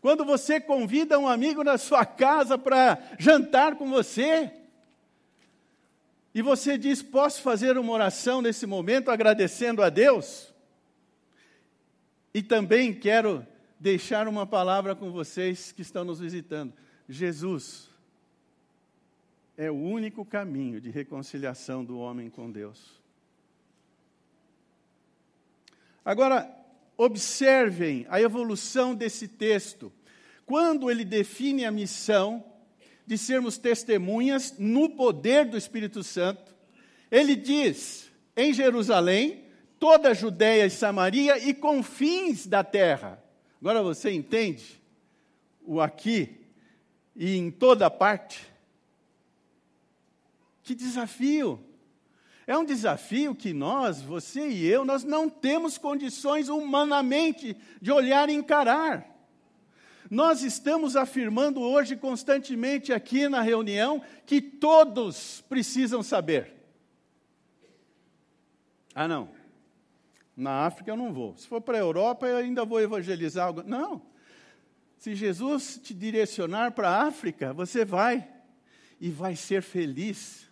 Quando 0.00 0.24
você 0.24 0.60
convida 0.60 1.18
um 1.18 1.28
amigo 1.28 1.62
na 1.62 1.78
sua 1.78 2.04
casa 2.04 2.58
para 2.58 2.98
jantar 3.18 3.76
com 3.76 3.88
você, 3.88 4.52
e 6.34 6.42
você 6.42 6.76
diz: 6.76 7.02
Posso 7.02 7.40
fazer 7.40 7.78
uma 7.78 7.92
oração 7.92 8.42
nesse 8.42 8.66
momento 8.66 9.10
agradecendo 9.10 9.82
a 9.82 9.88
Deus? 9.88 10.52
E 12.34 12.42
também 12.42 12.92
quero 12.92 13.46
deixar 13.78 14.26
uma 14.26 14.44
palavra 14.44 14.96
com 14.96 15.12
vocês 15.12 15.70
que 15.70 15.82
estão 15.82 16.04
nos 16.04 16.18
visitando. 16.18 16.72
Jesus 17.08 17.88
é 19.56 19.70
o 19.70 19.74
único 19.74 20.24
caminho 20.24 20.80
de 20.80 20.90
reconciliação 20.90 21.84
do 21.84 21.98
homem 21.98 22.28
com 22.28 22.50
Deus. 22.50 23.03
Agora, 26.04 26.52
observem 26.96 28.06
a 28.08 28.20
evolução 28.20 28.94
desse 28.94 29.26
texto. 29.26 29.92
Quando 30.44 30.90
ele 30.90 31.04
define 31.04 31.64
a 31.64 31.70
missão 31.70 32.44
de 33.06 33.16
sermos 33.16 33.58
testemunhas 33.58 34.54
no 34.58 34.90
poder 34.90 35.46
do 35.46 35.56
Espírito 35.56 36.02
Santo, 36.02 36.54
ele 37.10 37.34
diz: 37.34 38.10
em 38.36 38.52
Jerusalém, 38.52 39.44
toda 39.78 40.10
a 40.10 40.14
Judéia 40.14 40.66
e 40.66 40.70
Samaria 40.70 41.38
e 41.38 41.54
confins 41.54 42.46
da 42.46 42.62
terra. 42.62 43.22
Agora 43.60 43.82
você 43.82 44.10
entende 44.10 44.80
o 45.64 45.80
aqui 45.80 46.40
e 47.16 47.36
em 47.36 47.50
toda 47.50 47.90
parte? 47.90 48.46
Que 50.62 50.74
desafio! 50.74 51.62
É 52.46 52.56
um 52.56 52.64
desafio 52.64 53.34
que 53.34 53.52
nós, 53.52 54.02
você 54.02 54.48
e 54.48 54.66
eu, 54.66 54.84
nós 54.84 55.02
não 55.02 55.30
temos 55.30 55.78
condições 55.78 56.48
humanamente 56.48 57.56
de 57.80 57.90
olhar 57.90 58.28
e 58.28 58.34
encarar. 58.34 59.14
Nós 60.10 60.42
estamos 60.42 60.94
afirmando 60.94 61.60
hoje 61.60 61.96
constantemente 61.96 62.92
aqui 62.92 63.28
na 63.28 63.40
reunião 63.40 64.02
que 64.26 64.40
todos 64.40 65.42
precisam 65.48 66.02
saber. 66.02 66.52
Ah, 68.94 69.08
não. 69.08 69.30
Na 70.36 70.66
África 70.66 70.90
eu 70.90 70.96
não 70.96 71.12
vou. 71.12 71.36
Se 71.36 71.48
for 71.48 71.60
para 71.60 71.78
a 71.78 71.80
Europa, 71.80 72.26
eu 72.26 72.36
ainda 72.36 72.64
vou 72.64 72.80
evangelizar. 72.80 73.46
Algo. 73.46 73.62
Não. 73.62 74.02
Se 74.98 75.14
Jesus 75.14 75.80
te 75.82 75.94
direcionar 75.94 76.72
para 76.72 76.90
a 76.90 77.06
África, 77.06 77.52
você 77.52 77.84
vai 77.84 78.28
e 79.00 79.10
vai 79.10 79.34
ser 79.34 79.62
feliz 79.62 80.48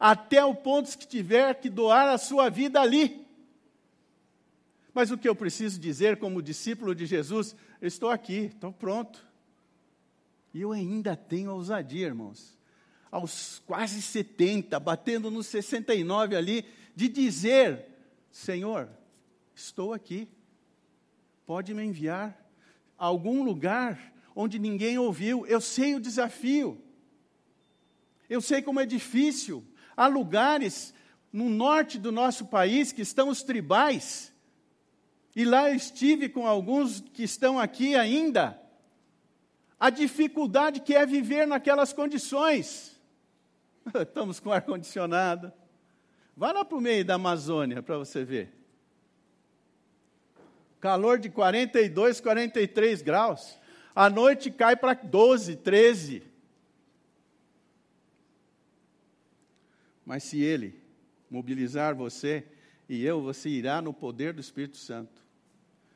até 0.00 0.42
o 0.42 0.54
ponto 0.54 0.96
que 0.96 1.06
tiver 1.06 1.54
que 1.60 1.68
doar 1.68 2.08
a 2.08 2.16
sua 2.16 2.48
vida 2.48 2.80
ali. 2.80 3.26
Mas 4.94 5.10
o 5.10 5.18
que 5.18 5.28
eu 5.28 5.36
preciso 5.36 5.78
dizer 5.78 6.16
como 6.16 6.42
discípulo 6.42 6.94
de 6.94 7.04
Jesus, 7.04 7.54
eu 7.82 7.86
estou 7.86 8.08
aqui, 8.08 8.46
estou 8.46 8.72
pronto. 8.72 9.22
E 10.54 10.62
eu 10.62 10.72
ainda 10.72 11.14
tenho 11.14 11.52
ousadia, 11.52 12.06
irmãos, 12.06 12.58
aos 13.10 13.62
quase 13.66 14.00
70, 14.00 14.80
batendo 14.80 15.30
nos 15.30 15.46
69 15.46 16.34
ali, 16.34 16.64
de 16.96 17.06
dizer: 17.08 17.84
Senhor, 18.32 18.88
estou 19.54 19.92
aqui, 19.92 20.26
pode 21.46 21.74
me 21.74 21.84
enviar 21.84 22.36
a 22.98 23.04
algum 23.04 23.44
lugar 23.44 24.12
onde 24.34 24.58
ninguém 24.58 24.98
ouviu, 24.98 25.46
eu 25.46 25.60
sei 25.60 25.94
o 25.94 26.00
desafio, 26.00 26.80
eu 28.28 28.40
sei 28.40 28.62
como 28.62 28.80
é 28.80 28.86
difícil, 28.86 29.64
Há 30.00 30.06
lugares 30.06 30.94
no 31.30 31.50
norte 31.50 31.98
do 31.98 32.10
nosso 32.10 32.46
país 32.46 32.90
que 32.90 33.02
estão 33.02 33.28
os 33.28 33.42
tribais, 33.42 34.32
e 35.36 35.44
lá 35.44 35.68
eu 35.68 35.74
estive 35.74 36.26
com 36.26 36.46
alguns 36.46 37.02
que 37.12 37.22
estão 37.22 37.58
aqui 37.58 37.94
ainda. 37.94 38.58
A 39.78 39.90
dificuldade 39.90 40.80
que 40.80 40.94
é 40.94 41.04
viver 41.04 41.46
naquelas 41.46 41.92
condições. 41.92 42.98
Estamos 43.94 44.40
com 44.40 44.50
ar-condicionado. 44.50 45.52
Vá 46.34 46.50
lá 46.50 46.64
para 46.64 46.78
o 46.78 46.80
meio 46.80 47.04
da 47.04 47.16
Amazônia 47.16 47.82
para 47.82 47.98
você 47.98 48.24
ver. 48.24 48.50
Calor 50.80 51.18
de 51.18 51.28
42, 51.28 52.22
43 52.22 53.02
graus. 53.02 53.58
À 53.94 54.08
noite 54.08 54.50
cai 54.50 54.76
para 54.76 54.94
12, 54.94 55.56
13. 55.56 56.29
Mas 60.10 60.24
se 60.24 60.40
Ele 60.40 60.74
mobilizar 61.30 61.94
você 61.94 62.44
e 62.88 63.04
eu, 63.04 63.22
você 63.22 63.48
irá 63.48 63.80
no 63.80 63.94
poder 63.94 64.32
do 64.32 64.40
Espírito 64.40 64.76
Santo, 64.76 65.24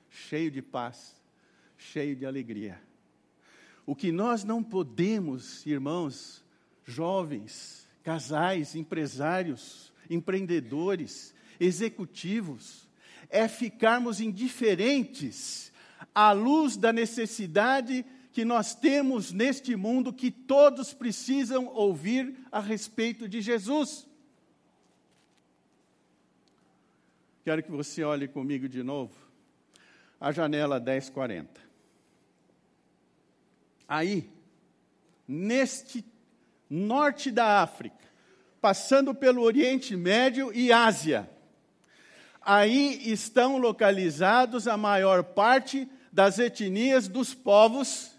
cheio 0.09 0.53
de 0.53 0.63
paz, 0.63 1.21
cheio 1.77 2.15
de 2.15 2.25
alegria. 2.25 2.81
O 3.85 3.93
que 3.93 4.13
nós 4.13 4.45
não 4.45 4.63
podemos, 4.63 5.67
irmãos, 5.67 6.45
jovens, 6.85 7.89
casais, 8.05 8.77
empresários, 8.77 9.93
empreendedores, 10.09 11.35
executivos, 11.59 12.89
é 13.29 13.49
ficarmos 13.49 14.21
indiferentes 14.21 15.73
à 16.15 16.31
luz 16.31 16.77
da 16.77 16.93
necessidade 16.93 18.07
que 18.35 18.45
nós 18.45 18.75
temos 18.75 19.31
neste 19.31 19.77
mundo 19.77 20.13
que 20.13 20.29
todos 20.29 20.93
precisam 20.93 21.67
ouvir 21.67 22.37
a 22.51 22.59
respeito 22.59 23.29
de 23.29 23.41
Jesus. 23.41 24.09
Quero 27.45 27.63
que 27.63 27.71
você 27.71 28.03
olhe 28.03 28.27
comigo 28.27 28.69
de 28.69 28.83
novo 28.83 29.15
a 30.21 30.33
janela 30.33 30.81
1040. 30.81 31.61
Aí, 33.87 34.29
neste 35.29 36.05
norte 36.69 37.31
da 37.31 37.63
África, 37.63 38.05
passando 38.61 39.15
pelo 39.15 39.43
Oriente 39.43 39.95
Médio 39.97 40.53
e 40.53 40.73
Ásia, 40.73 41.31
aí 42.43 43.01
estão 43.13 43.59
localizados 43.59 44.67
a 44.67 44.77
maior 44.77 45.23
parte 45.23 45.89
das 46.13 46.41
etnias 46.41 47.07
dos 47.07 47.33
povos 47.33 48.14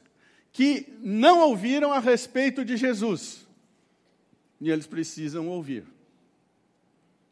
que 0.55 0.87
não 1.01 1.41
ouviram 1.41 1.91
a 1.91 1.99
respeito 1.99 2.63
de 2.63 2.77
Jesus. 2.77 3.45
E 4.61 4.71
eles 4.71 4.87
precisam 4.87 5.49
ouvir. 5.49 5.85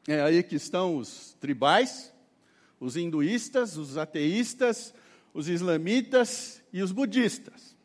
É 0.05 0.21
aí 0.21 0.43
que 0.43 0.57
estão 0.57 0.97
os 0.97 1.33
tribais, 1.39 2.13
os 2.81 2.97
hinduístas, 2.97 3.77
os 3.77 3.97
ateístas, 3.97 4.93
os 5.33 5.47
islamitas 5.47 6.61
e 6.73 6.83
os 6.83 6.91
budistas. 6.91 7.77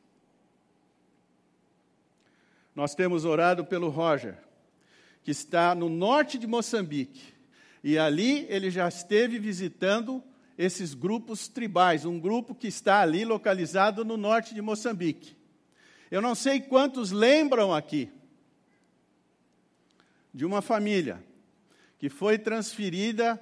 Nós 2.74 2.96
temos 2.96 3.24
orado 3.24 3.64
pelo 3.64 3.90
Roger, 3.90 4.37
que 5.22 5.31
está 5.31 5.72
no 5.72 5.88
norte 5.88 6.37
de 6.37 6.48
Moçambique. 6.48 7.33
E 7.85 7.96
ali 7.96 8.44
ele 8.48 8.72
já 8.72 8.88
esteve 8.88 9.38
visitando 9.38 10.20
esses 10.59 10.92
grupos 10.92 11.47
tribais, 11.47 12.05
um 12.05 12.18
grupo 12.18 12.53
que 12.53 12.66
está 12.66 13.01
ali 13.01 13.25
localizado 13.25 14.05
no 14.05 14.16
norte 14.16 14.53
de 14.53 14.61
Moçambique. 14.61 15.37
Eu 16.11 16.21
não 16.21 16.35
sei 16.35 16.61
quantos 16.61 17.12
lembram 17.12 17.73
aqui 17.73 18.11
de 20.35 20.44
uma 20.44 20.61
família 20.61 21.23
que 21.97 22.09
foi 22.09 22.38
transferida 22.38 23.40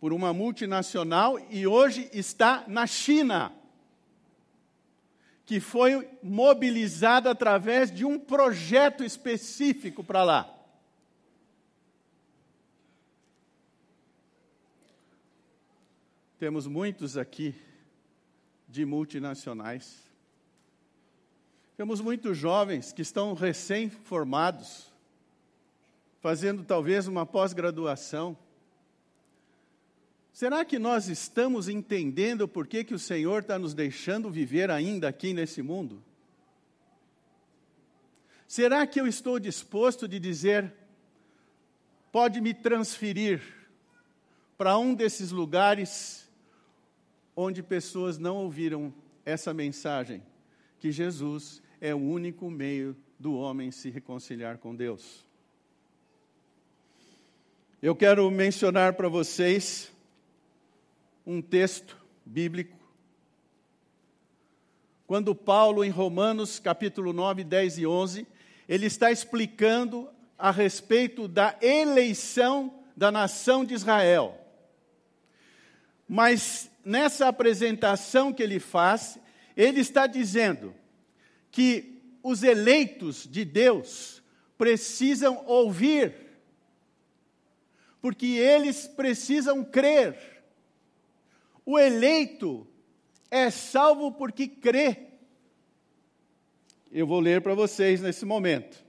por 0.00 0.12
uma 0.12 0.32
multinacional 0.32 1.38
e 1.48 1.64
hoje 1.64 2.10
está 2.12 2.64
na 2.66 2.86
China, 2.88 3.52
que 5.46 5.60
foi 5.60 6.08
mobilizada 6.22 7.30
através 7.30 7.90
de 7.90 8.04
um 8.04 8.18
projeto 8.18 9.04
específico 9.04 10.02
para 10.02 10.24
lá. 10.24 10.53
Temos 16.44 16.66
muitos 16.66 17.16
aqui 17.16 17.54
de 18.68 18.84
multinacionais. 18.84 19.96
Temos 21.74 22.02
muitos 22.02 22.36
jovens 22.36 22.92
que 22.92 23.00
estão 23.00 23.32
recém-formados, 23.32 24.92
fazendo 26.20 26.62
talvez 26.62 27.06
uma 27.06 27.24
pós-graduação. 27.24 28.36
Será 30.34 30.66
que 30.66 30.78
nós 30.78 31.08
estamos 31.08 31.66
entendendo 31.66 32.46
por 32.46 32.66
que, 32.66 32.84
que 32.84 32.92
o 32.92 32.98
Senhor 32.98 33.40
está 33.40 33.58
nos 33.58 33.72
deixando 33.72 34.30
viver 34.30 34.70
ainda 34.70 35.08
aqui 35.08 35.32
nesse 35.32 35.62
mundo? 35.62 36.04
Será 38.46 38.86
que 38.86 39.00
eu 39.00 39.06
estou 39.06 39.40
disposto 39.40 40.06
de 40.06 40.20
dizer, 40.20 40.70
pode 42.12 42.38
me 42.42 42.52
transferir 42.52 43.40
para 44.58 44.76
um 44.76 44.94
desses 44.94 45.30
lugares 45.30 46.23
onde 47.36 47.62
pessoas 47.62 48.18
não 48.18 48.36
ouviram 48.36 48.92
essa 49.24 49.52
mensagem, 49.54 50.22
que 50.78 50.92
Jesus 50.92 51.62
é 51.80 51.94
o 51.94 51.98
único 51.98 52.50
meio 52.50 52.96
do 53.18 53.34
homem 53.34 53.70
se 53.70 53.90
reconciliar 53.90 54.58
com 54.58 54.74
Deus? 54.74 55.24
Eu 57.82 57.94
quero 57.94 58.30
mencionar 58.30 58.94
para 58.94 59.08
vocês 59.08 59.92
um 61.26 61.42
texto 61.42 61.96
bíblico. 62.24 62.76
Quando 65.06 65.34
Paulo, 65.34 65.84
em 65.84 65.90
Romanos 65.90 66.58
capítulo 66.58 67.12
9, 67.12 67.44
10 67.44 67.78
e 67.78 67.86
11, 67.86 68.26
ele 68.68 68.86
está 68.86 69.12
explicando 69.12 70.08
a 70.38 70.50
respeito 70.50 71.28
da 71.28 71.56
eleição 71.60 72.72
da 72.96 73.10
nação 73.10 73.64
de 73.64 73.74
Israel. 73.74 74.38
Mas 76.08 76.70
nessa 76.84 77.28
apresentação 77.28 78.32
que 78.32 78.42
ele 78.42 78.60
faz, 78.60 79.18
ele 79.56 79.80
está 79.80 80.06
dizendo 80.06 80.74
que 81.50 82.02
os 82.22 82.42
eleitos 82.42 83.28
de 83.30 83.44
Deus 83.44 84.22
precisam 84.56 85.44
ouvir, 85.46 86.14
porque 88.00 88.26
eles 88.26 88.86
precisam 88.86 89.64
crer. 89.64 90.42
O 91.64 91.78
eleito 91.78 92.66
é 93.30 93.50
salvo 93.50 94.12
porque 94.12 94.46
crê. 94.46 95.08
Eu 96.92 97.06
vou 97.06 97.20
ler 97.20 97.40
para 97.40 97.54
vocês 97.54 98.00
nesse 98.00 98.24
momento. 98.24 98.84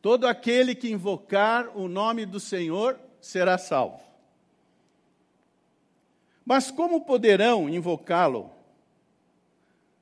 Todo 0.00 0.26
aquele 0.26 0.74
que 0.74 0.90
invocar 0.90 1.76
o 1.76 1.88
nome 1.88 2.24
do 2.24 2.40
Senhor 2.40 2.98
será 3.20 3.58
salvo. 3.58 4.09
Mas 6.50 6.68
como 6.68 7.02
poderão 7.02 7.68
invocá-lo 7.68 8.50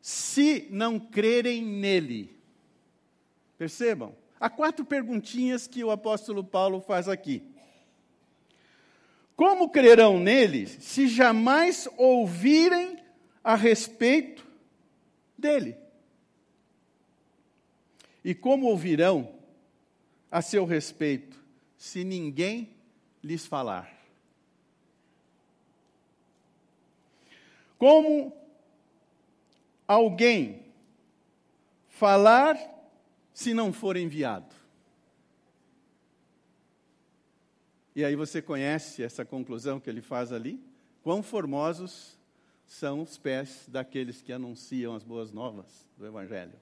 se 0.01 0.67
não 0.71 0.99
crerem 0.99 1.63
nele? 1.63 2.35
Percebam? 3.59 4.17
Há 4.41 4.49
quatro 4.49 4.83
perguntinhas 4.83 5.67
que 5.67 5.85
o 5.85 5.91
apóstolo 5.91 6.43
Paulo 6.43 6.81
faz 6.81 7.07
aqui. 7.07 7.43
Como 9.37 9.69
crerão 9.69 10.19
nele 10.19 10.67
se 10.67 11.07
jamais 11.07 11.87
ouvirem 11.99 12.99
a 13.45 13.55
respeito 13.55 14.47
dele? 15.37 15.77
E 18.25 18.35
como 18.35 18.69
ouvirão 18.69 19.35
a 20.31 20.41
seu 20.41 20.65
respeito 20.65 21.39
se 21.77 22.05
ninguém 22.05 22.71
lhes 23.23 23.45
falar? 23.45 23.98
Como 27.79 28.37
alguém 29.87 30.67
falar 31.89 32.59
se 33.33 33.55
não 33.55 33.73
for 33.73 33.97
enviado? 33.97 34.55
E 37.95 38.05
aí 38.05 38.15
você 38.15 38.43
conhece 38.43 39.03
essa 39.03 39.25
conclusão 39.25 39.81
que 39.81 39.89
ele 39.89 40.03
faz 40.03 40.33
ali? 40.33 40.63
Quão 41.03 41.23
formosos 41.23 42.19
são 42.69 43.01
os 43.01 43.17
pés 43.17 43.65
daqueles 43.67 44.21
que 44.21 44.33
anunciam 44.33 44.95
as 44.95 45.03
boas 45.03 45.33
novas 45.33 45.67
do 45.97 46.07
Evangelho. 46.07 46.53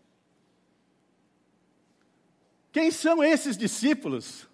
Quem 2.71 2.93
são 2.93 3.25
esses 3.25 3.57
discípulos? 3.57 4.47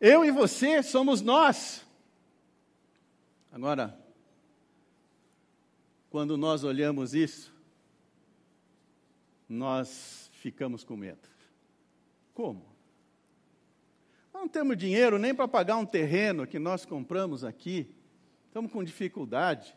Eu 0.00 0.24
e 0.24 0.30
você 0.30 0.82
somos 0.82 1.20
nós. 1.20 1.84
Agora, 3.52 3.99
quando 6.10 6.36
nós 6.36 6.64
olhamos 6.64 7.14
isso, 7.14 7.54
nós 9.48 10.28
ficamos 10.34 10.82
com 10.82 10.96
medo. 10.96 11.28
Como? 12.34 12.66
Não 14.34 14.48
temos 14.48 14.76
dinheiro 14.76 15.18
nem 15.18 15.34
para 15.34 15.46
pagar 15.46 15.76
um 15.76 15.86
terreno 15.86 16.46
que 16.46 16.58
nós 16.58 16.84
compramos 16.84 17.44
aqui. 17.44 17.94
Estamos 18.48 18.72
com 18.72 18.82
dificuldade. 18.82 19.74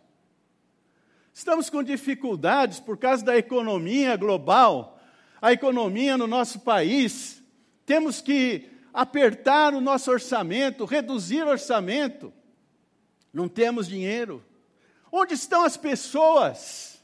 Estamos 1.31 1.69
com 1.69 1.83
dificuldades 1.83 2.79
por 2.79 2.97
causa 2.97 3.23
da 3.23 3.37
economia 3.37 4.15
global, 4.15 4.99
a 5.41 5.51
economia 5.51 6.17
no 6.17 6.25
nosso 6.25 6.61
país. 6.61 7.43
Temos 7.85 8.21
que 8.21 8.69
apertar 8.93 9.73
o 9.73 9.81
nosso 9.81 10.09
orçamento, 10.09 10.85
reduzir 10.85 11.43
o 11.43 11.49
orçamento. 11.49 12.33
Não 13.31 13.47
temos 13.47 13.87
dinheiro. 13.87 14.43
Onde 15.15 15.35
estão 15.35 15.63
as 15.63 15.77
pessoas? 15.77 16.99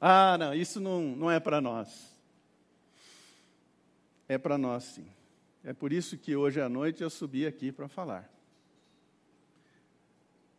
Ah, 0.00 0.38
não, 0.38 0.54
isso 0.54 0.80
não, 0.80 1.02
não 1.02 1.30
é 1.30 1.38
para 1.38 1.60
nós. 1.60 2.10
É 4.26 4.38
para 4.38 4.56
nós, 4.56 4.84
sim. 4.84 5.06
É 5.62 5.74
por 5.74 5.92
isso 5.92 6.16
que 6.16 6.34
hoje 6.34 6.62
à 6.62 6.68
noite 6.70 7.02
eu 7.02 7.10
subi 7.10 7.46
aqui 7.46 7.70
para 7.70 7.88
falar. 7.88 8.26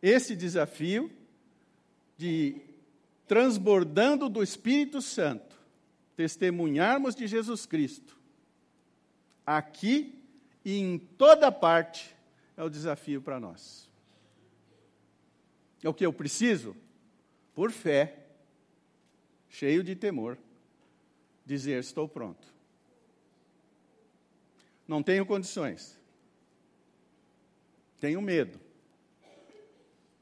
Esse 0.00 0.36
desafio 0.36 1.10
de 2.16 2.60
transbordando 3.26 4.28
do 4.28 4.40
Espírito 4.40 5.02
Santo, 5.02 5.58
testemunharmos 6.14 7.16
de 7.16 7.26
Jesus 7.26 7.66
Cristo, 7.66 8.16
aqui 9.44 10.22
e 10.64 10.78
em 10.78 10.96
toda 10.96 11.50
parte, 11.50 12.14
é 12.56 12.62
o 12.62 12.70
desafio 12.70 13.20
para 13.20 13.40
nós. 13.40 13.90
É 15.82 15.88
o 15.88 15.92
que 15.92 16.06
eu 16.06 16.12
preciso? 16.12 16.83
Por 17.54 17.70
fé, 17.70 18.26
cheio 19.48 19.82
de 19.84 19.94
temor, 19.94 20.36
dizer: 21.46 21.78
estou 21.78 22.08
pronto. 22.08 22.52
Não 24.86 25.02
tenho 25.02 25.24
condições. 25.24 25.98
Tenho 28.00 28.20
medo. 28.20 28.60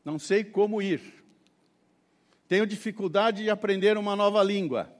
Não 0.05 0.19
sei 0.19 0.45
como 0.45 0.81
ir. 0.81 1.25
Tenho 2.47 2.67
dificuldade 2.67 3.43
de 3.43 3.51
aprender 3.51 3.97
uma 3.97 4.15
nova 4.15 4.43
língua. 4.43 4.95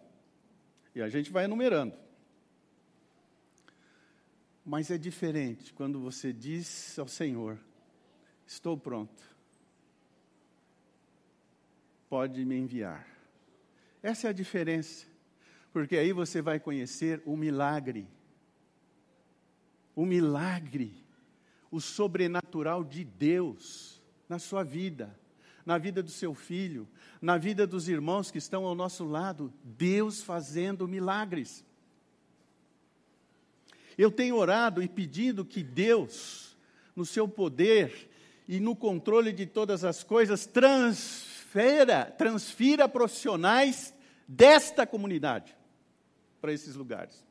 E 0.95 1.03
a 1.03 1.09
gente 1.09 1.31
vai 1.31 1.45
enumerando. 1.45 1.95
Mas 4.65 4.91
é 4.91 4.99
diferente 4.99 5.73
quando 5.73 6.01
você 6.01 6.33
diz 6.33 6.99
ao 6.99 7.09
Senhor: 7.09 7.59
Estou 8.47 8.77
pronto. 8.77 9.32
Pode 12.13 12.45
me 12.45 12.59
enviar. 12.59 13.07
Essa 14.03 14.27
é 14.27 14.31
a 14.31 14.35
diferença. 14.35 15.07
Porque 15.73 15.97
aí 15.97 16.13
você 16.13 16.43
vai 16.43 16.61
conhecer 16.61 17.23
o 17.25 17.35
milagre 17.35 18.07
o 19.95 20.07
milagre, 20.07 20.95
o 21.71 21.81
sobrenatural 21.81 22.85
de 22.85 23.05
Deus 23.05 24.01
na 24.29 24.39
sua 24.39 24.63
vida, 24.63 25.19
na 25.65 25.79
vida 25.79 26.03
do 26.03 26.11
seu 26.11 26.35
filho, 26.35 26.89
na 27.21 27.39
vida 27.39 27.67
dos 27.67 27.89
irmãos 27.89 28.31
que 28.31 28.39
estão 28.39 28.65
ao 28.65 28.75
nosso 28.75 29.05
lado, 29.05 29.53
Deus 29.63 30.23
fazendo 30.23 30.89
milagres. 30.89 31.65
Eu 33.97 34.11
tenho 34.11 34.37
orado 34.37 34.83
e 34.83 34.89
pedido 34.89 35.45
que 35.45 35.63
Deus, 35.63 36.57
no 36.97 37.05
seu 37.05 37.29
poder 37.29 38.11
e 38.49 38.59
no 38.59 38.75
controle 38.75 39.33
de 39.33 39.47
todas 39.47 39.85
as 39.85 40.03
coisas, 40.03 40.47
transfera, 40.47 41.32
transfira 42.17 42.89
profissionais 42.89 43.95
desta 44.27 44.87
comunidade 44.87 45.57
para 46.41 46.53
esses 46.53 46.75
lugares. 46.75 47.25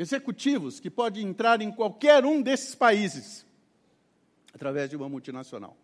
executivos 0.00 0.80
que 0.80 0.90
podem 0.90 1.28
entrar 1.28 1.60
em 1.60 1.70
qualquer 1.70 2.24
um 2.24 2.40
desses 2.40 2.74
países 2.74 3.44
através 4.54 4.88
de 4.88 4.96
uma 4.96 5.10
multinacional. 5.10 5.76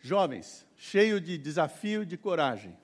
Jovens, 0.00 0.66
cheios 0.74 1.20
de 1.20 1.36
desafio 1.36 2.04
e 2.04 2.06
de 2.06 2.16
coragem, 2.16 2.74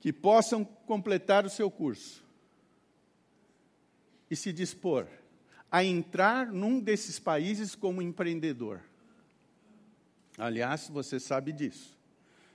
que 0.00 0.14
possam 0.14 0.64
completar 0.64 1.44
o 1.44 1.50
seu 1.50 1.70
curso 1.70 2.24
e 4.30 4.36
se 4.36 4.50
dispor 4.50 5.06
a 5.70 5.84
entrar 5.84 6.46
num 6.52 6.80
desses 6.80 7.18
países 7.18 7.74
como 7.74 8.02
empreendedor. 8.02 8.80
Aliás, 10.36 10.88
você 10.88 11.20
sabe 11.20 11.52
disso. 11.52 11.98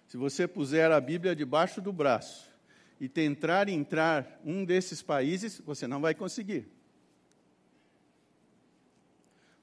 Se 0.08 0.18
você 0.18 0.48
puser 0.48 0.92
a 0.92 1.00
Bíblia 1.00 1.36
debaixo 1.36 1.82
do 1.82 1.94
braço 1.94 2.50
e 3.00 3.08
tentar 3.08 3.70
entrar 3.70 4.40
um 4.44 4.66
desses 4.66 5.02
países, 5.02 5.62
você 5.66 5.88
não 5.88 6.02
vai 6.02 6.14
conseguir. 6.14 6.68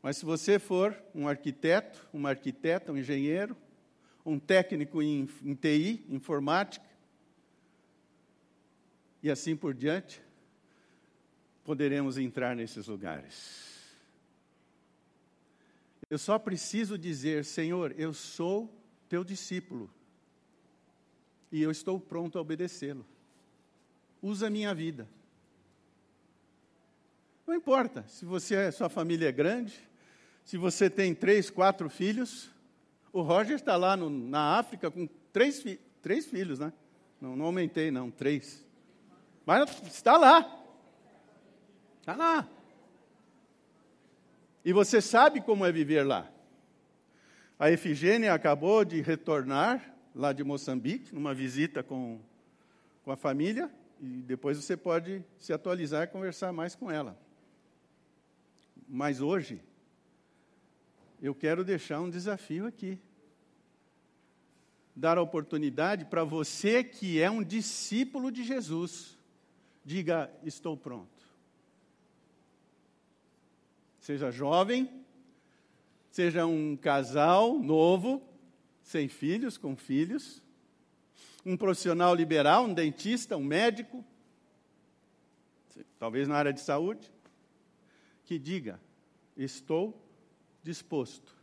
Mas 0.03 0.17
se 0.17 0.25
você 0.25 0.59
for 0.59 0.97
um 1.15 1.29
arquiteto, 1.29 2.09
uma 2.13 2.31
arquiteta, 2.31 2.91
um 2.91 2.97
engenheiro, 2.97 3.57
um 4.27 4.39
técnico 4.39 5.01
em, 5.03 5.29
em 5.45 5.55
TI, 5.55 6.05
informática, 6.09 6.85
e 9.23 9.31
assim 9.31 9.55
por 9.55 9.73
diante, 9.73 10.21
poderemos 11.65 12.19
entrar 12.19 12.57
nesses 12.57 12.87
lugares. 12.87 13.73
Eu 16.11 16.19
só 16.19 16.39
preciso 16.39 16.99
dizer, 16.99 17.45
Senhor, 17.45 17.95
eu 17.97 18.13
sou 18.13 18.71
teu 19.09 19.25
discípulo 19.25 19.91
e 21.51 21.63
eu 21.63 21.71
estou 21.71 21.99
pronto 21.99 22.39
a 22.39 22.41
obedecê-lo. 22.41 23.07
Usa 24.21 24.47
a 24.47 24.51
minha 24.51 24.75
vida. 24.75 25.09
Não 27.47 27.55
importa 27.55 28.05
se 28.09 28.25
você, 28.25 28.71
sua 28.73 28.89
família 28.89 29.29
é 29.29 29.33
grande, 29.33 29.75
se 30.45 30.57
você 30.57 30.89
tem 30.89 31.15
três, 31.15 31.51
quatro 31.51 31.89
filhos. 31.89 32.51
O 33.13 33.23
Roger 33.23 33.57
está 33.57 33.77
lá 33.77 33.97
no, 33.97 34.09
na 34.09 34.59
África 34.59 34.91
com 34.91 35.09
três, 35.33 35.65
três 36.01 36.27
filhos, 36.27 36.59
né? 36.59 36.73
Não, 37.21 37.37
não 37.37 37.47
aumentei, 37.47 37.91
não, 37.91 38.11
três. 38.11 38.65
Mas 39.45 39.83
está 39.87 40.17
lá. 40.17 40.62
Está 42.03 42.17
lá. 42.17 42.49
E 44.65 44.73
você 44.73 45.01
sabe 45.01 45.41
como 45.41 45.65
é 45.65 45.71
viver 45.71 46.03
lá. 46.03 46.29
A 47.57 47.71
Efigênia 47.71 48.35
acabou 48.35 48.85
de 48.85 49.01
retornar 49.01 49.95
lá 50.13 50.33
de 50.33 50.43
Moçambique, 50.43 51.15
numa 51.15 51.33
visita 51.33 51.81
com, 51.81 52.19
com 53.05 53.13
a 53.13 53.17
família, 53.17 53.71
e 54.01 54.21
depois 54.23 54.59
você 54.59 54.77
pode 54.77 55.25
se 55.39 55.53
atualizar 55.53 56.03
e 56.03 56.09
conversar 56.09 56.53
mais 56.53 56.75
com 56.75 56.91
ela. 56.91 57.17
Mas 58.89 59.21
hoje, 59.21 59.61
eu 61.23 61.33
quero 61.37 61.63
deixar 61.63 62.01
um 62.01 62.11
desafio 62.11 62.67
aqui. 62.67 62.99
Dar 64.95 65.19
a 65.19 65.23
oportunidade 65.23 66.05
para 66.07 66.25
você 66.25 66.83
que 66.83 67.21
é 67.21 67.31
um 67.31 67.45
discípulo 67.45 68.33
de 68.33 68.43
Jesus, 68.43 69.17
diga: 69.85 70.29
Estou 70.43 70.77
pronto. 70.77 71.22
Seja 74.03 74.33
jovem, 74.33 74.91
seja 76.11 76.45
um 76.45 76.77
casal 76.77 77.57
novo, 77.57 78.21
sem 78.83 79.07
filhos, 79.07 79.57
com 79.57 79.77
filhos, 79.77 80.43
um 81.47 81.57
profissional 81.57 82.13
liberal, 82.13 82.65
um 82.65 82.75
dentista, 82.75 83.37
um 83.37 83.45
médico, 83.45 84.05
talvez 86.01 86.27
na 86.27 86.35
área 86.35 86.53
de 86.53 86.61
saúde, 86.61 87.09
que 88.25 88.41
diga: 88.41 88.81
Estou 89.37 89.97
disposto. 90.65 91.37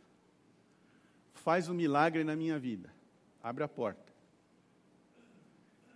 Faz 1.32 1.66
um 1.66 1.74
milagre 1.74 2.22
na 2.24 2.36
minha 2.36 2.58
vida. 2.58 2.92
Abre 3.42 3.64
a 3.64 3.68
porta. 3.68 4.12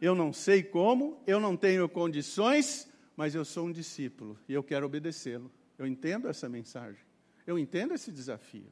Eu 0.00 0.14
não 0.14 0.32
sei 0.32 0.62
como, 0.62 1.22
eu 1.26 1.38
não 1.38 1.58
tenho 1.58 1.86
condições, 1.90 2.90
mas 3.14 3.34
eu 3.34 3.44
sou 3.44 3.66
um 3.66 3.72
discípulo 3.72 4.38
e 4.48 4.54
eu 4.54 4.64
quero 4.64 4.86
obedecê-lo. 4.86 5.52
Eu 5.78 5.86
entendo 5.86 6.28
essa 6.28 6.48
mensagem. 6.48 7.00
Eu 7.46 7.58
entendo 7.58 7.94
esse 7.94 8.10
desafio. 8.10 8.66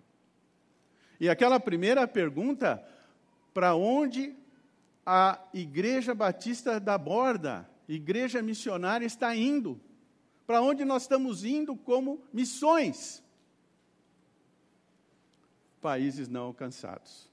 E 1.21 1.29
aquela 1.29 1.61
primeira 1.61 2.07
pergunta, 2.07 2.83
para 3.53 3.75
onde 3.75 4.35
a 5.05 5.39
Igreja 5.53 6.15
Batista 6.15 6.81
da 6.81 6.97
Borda, 6.97 7.69
Igreja 7.89 8.43
Missionária, 8.43 9.07
está 9.07 9.35
indo? 9.35 9.81
Para 10.47 10.61
onde 10.61 10.85
nós 10.85 11.03
estamos 11.03 11.45
indo 11.45 11.77
como 11.77 12.23
missões? 12.33 13.23
Países 15.81 16.29
não 16.29 16.45
alcançados. 16.45 17.29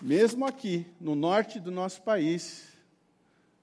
Mesmo 0.00 0.44
aqui, 0.46 0.86
no 1.00 1.14
norte 1.14 1.58
do 1.58 1.70
nosso 1.70 2.02
país, 2.02 2.73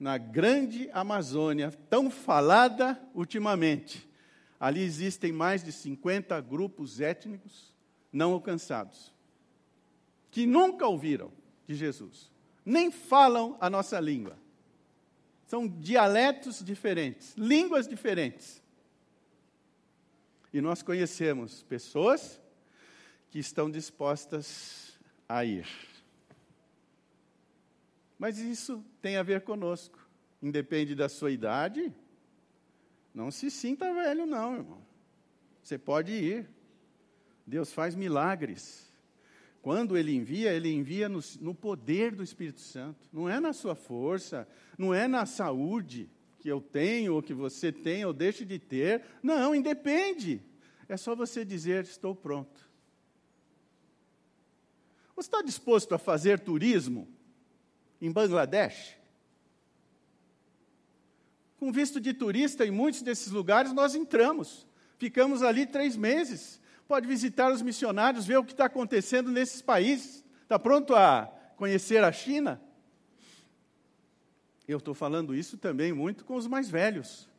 na 0.02 0.18
grande 0.18 0.90
Amazônia, 0.94 1.72
tão 1.88 2.10
falada 2.10 3.00
ultimamente. 3.14 4.10
Ali 4.60 4.82
existem 4.82 5.32
mais 5.32 5.64
de 5.64 5.72
50 5.72 6.42
grupos 6.42 7.00
étnicos 7.00 7.72
não 8.12 8.34
alcançados, 8.34 9.14
que 10.32 10.48
nunca 10.48 10.88
ouviram 10.88 11.32
de 11.68 11.76
Jesus, 11.76 12.32
nem 12.66 12.90
falam 12.90 13.56
a 13.62 13.70
nossa 13.70 14.00
língua. 14.00 14.36
São 15.46 15.68
dialetos 15.68 16.64
diferentes, 16.66 17.36
línguas 17.38 17.88
diferentes. 17.88 18.60
E 20.52 20.60
nós 20.62 20.82
conhecemos 20.82 21.62
pessoas 21.62 22.42
que 23.30 23.38
estão 23.38 23.70
dispostas 23.70 25.00
a 25.30 25.46
ir. 25.46 25.91
Mas 28.22 28.38
isso 28.38 28.86
tem 29.02 29.18
a 29.18 29.24
ver 29.24 29.42
conosco. 29.42 29.98
Independe 30.44 30.94
da 30.94 31.10
sua 31.10 31.32
idade. 31.32 31.92
Não 33.16 33.32
se 33.32 33.50
sinta 33.50 33.92
velho, 33.96 34.28
não, 34.28 34.58
irmão. 34.58 34.82
Você 35.64 35.76
pode 35.76 36.12
ir. 36.12 36.48
Deus 37.48 37.74
faz 37.74 37.96
milagres. 37.96 38.94
Quando 39.60 39.98
Ele 39.98 40.16
envia, 40.16 40.54
Ele 40.54 40.72
envia 40.72 41.10
no, 41.10 41.20
no, 41.40 41.56
poder 41.56 42.14
do 42.14 42.22
Espírito 42.22 42.62
Santo. 42.62 43.10
Não 43.12 43.28
é 43.28 43.40
na 43.40 43.54
sua 43.54 43.74
força, 43.74 44.48
não 44.78 44.94
é 44.94 45.08
na 45.08 45.26
saúde 45.26 46.08
que 46.38 46.48
eu 46.48 46.62
tenho, 46.62 47.16
ou 47.16 47.24
que 47.24 47.34
você 47.34 47.72
tem, 47.72 48.06
ou 48.06 48.14
deixe 48.14 48.46
de 48.46 48.60
ter. 48.60 49.02
Não, 49.24 49.56
independe. 49.56 50.44
É 50.88 50.96
só 50.96 51.16
você 51.16 51.44
dizer: 51.44 51.86
estou 51.86 52.14
pronto. 52.14 52.70
Você 55.16 55.28
está 55.28 55.42
disposto 55.42 55.96
a 55.96 55.98
fazer 55.98 56.40
turismo? 56.40 57.08
Em 58.02 58.12
Bangladesh. 58.12 58.98
Com 61.58 61.72
visto 61.72 62.02
de 62.02 62.14
turista, 62.14 62.66
em 62.66 62.72
muitos 62.72 63.04
desses 63.04 63.32
lugares 63.32 63.72
nós 63.72 63.94
entramos. 63.94 64.68
Ficamos 64.98 65.44
ali 65.44 65.66
três 65.66 65.96
meses. 65.96 66.60
Pode 66.88 67.08
visitar 67.08 67.52
os 67.52 67.62
missionários, 67.62 68.26
ver 68.26 68.38
o 68.38 68.44
que 68.44 68.52
está 68.52 68.66
acontecendo 68.66 69.32
nesses 69.32 69.62
países. 69.62 70.26
Está 70.42 70.58
pronto 70.58 70.96
a 70.96 71.32
conhecer 71.56 72.04
a 72.04 72.12
China? 72.12 72.60
Eu 74.68 74.80
estou 74.80 74.94
falando 74.94 75.36
isso 75.36 75.58
também 75.58 75.94
muito 75.94 76.26
com 76.26 76.36
os 76.36 76.48
mais 76.48 76.70
velhos. 76.70 77.30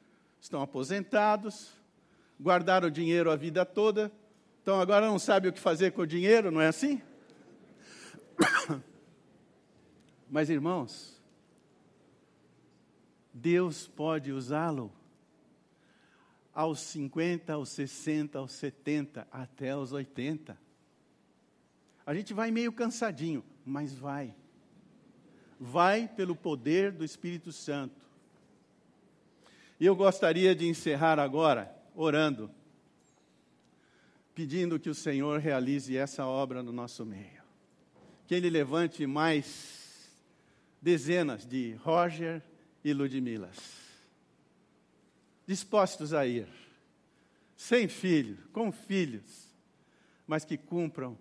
Estão 0.41 0.63
aposentados, 0.63 1.73
guardaram 2.41 2.91
dinheiro 2.91 3.31
a 3.31 3.37
vida 3.37 3.65
toda, 3.65 4.13
então 4.63 4.81
agora 4.81 5.07
não 5.07 5.19
sabem 5.19 5.51
o 5.51 5.53
que 5.53 5.61
fazer 5.61 5.93
com 5.93 6.03
o 6.03 6.07
dinheiro, 6.07 6.51
não 6.51 6.61
é 6.61 6.69
assim? 6.69 7.03
Mas, 10.33 10.49
irmãos, 10.49 11.21
Deus 13.35 13.87
pode 13.87 14.33
usá-lo 14.33 14.91
aos 16.55 16.81
50, 16.81 17.53
aos 17.53 17.69
60, 17.69 18.39
aos 18.39 18.53
70, 18.53 19.29
até 19.31 19.73
aos 19.73 19.93
80. 19.93 20.59
A 22.07 22.15
gente 22.15 22.33
vai 22.33 22.51
meio 22.51 22.73
cansadinho, 22.73 23.45
mas 23.63 23.93
vai. 23.93 24.35
Vai 25.61 26.09
pelo 26.09 26.35
poder 26.35 26.93
do 26.93 27.05
Espírito 27.05 27.53
Santo. 27.53 28.01
E 29.79 29.85
eu 29.85 29.95
gostaria 29.95 30.55
de 30.55 30.67
encerrar 30.67 31.19
agora 31.19 31.71
orando, 31.95 32.51
pedindo 34.35 34.81
que 34.81 34.89
o 34.89 34.95
Senhor 34.95 35.41
realize 35.41 35.95
essa 35.95 36.25
obra 36.25 36.63
no 36.63 36.73
nosso 36.73 37.05
meio. 37.05 37.43
Que 38.27 38.35
Ele 38.35 38.49
levante 38.49 39.07
mais 39.07 39.82
dezenas 40.83 41.47
de 41.47 41.75
Roger 41.75 42.43
e 42.83 42.93
Ludmilas, 42.93 43.57
dispostos 45.47 46.13
a 46.13 46.27
ir, 46.27 46.49
sem 47.57 47.87
filho, 47.87 48.37
com 48.53 48.73
filhos, 48.73 49.49
mas 50.27 50.45
que 50.45 50.59
cumpram 50.59 51.17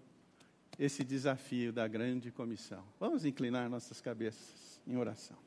esse 0.79 1.03
desafio 1.03 1.71
da 1.71 1.87
grande 1.87 2.31
comissão. 2.31 2.83
Vamos 2.99 3.23
inclinar 3.23 3.69
nossas 3.69 4.01
cabeças 4.01 4.81
em 4.87 4.97
oração. 4.97 5.37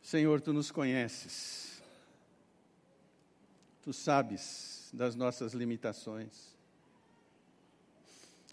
Senhor, 0.00 0.40
tu 0.40 0.54
nos 0.54 0.70
conheces, 0.70 1.82
tu 3.82 3.92
sabes 3.92 4.77
das 4.92 5.14
nossas 5.14 5.52
limitações, 5.52 6.56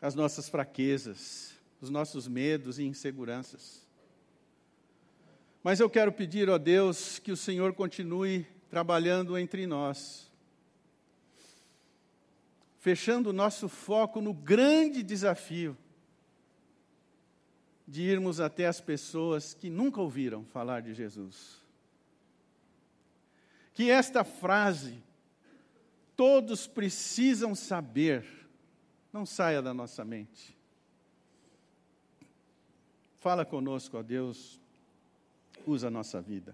as 0.02 0.16
nossas 0.16 0.50
fraquezas, 0.50 1.54
os 1.82 1.90
nossos 1.90 2.28
medos 2.28 2.80
e 2.80 2.84
inseguranças. 2.84 3.86
Mas 5.64 5.80
eu 5.80 5.90
quero 5.90 6.12
pedir 6.12 6.50
a 6.50 6.58
Deus 6.58 7.20
que 7.20 7.32
o 7.32 7.38
Senhor 7.38 7.74
continue 7.74 8.46
trabalhando 8.70 9.38
entre 9.38 9.66
nós, 9.66 10.32
fechando 12.80 13.30
o 13.30 13.34
nosso 13.34 13.68
foco 13.68 14.22
no 14.22 14.34
grande 14.34 15.02
desafio 15.02 15.76
de 17.88 18.02
irmos 18.02 18.40
até 18.40 18.66
as 18.66 18.82
pessoas 18.82 19.54
que 19.54 19.70
nunca 19.70 20.02
ouviram 20.02 20.44
falar 20.46 20.82
de 20.82 20.94
Jesus. 20.94 21.62
Que 23.74 23.90
esta 23.92 24.24
frase, 24.24 25.04
todos 26.16 26.68
precisam 26.68 27.54
saber, 27.54 28.26
não 29.12 29.26
saia 29.26 29.62
da 29.62 29.74
nossa 29.74 30.04
mente. 30.04 30.56
Fala 33.20 33.44
conosco, 33.44 33.98
ó 33.98 34.04
Deus, 34.04 34.60
usa 35.66 35.88
a 35.88 35.92
nossa 35.92 36.22
vida. 36.22 36.54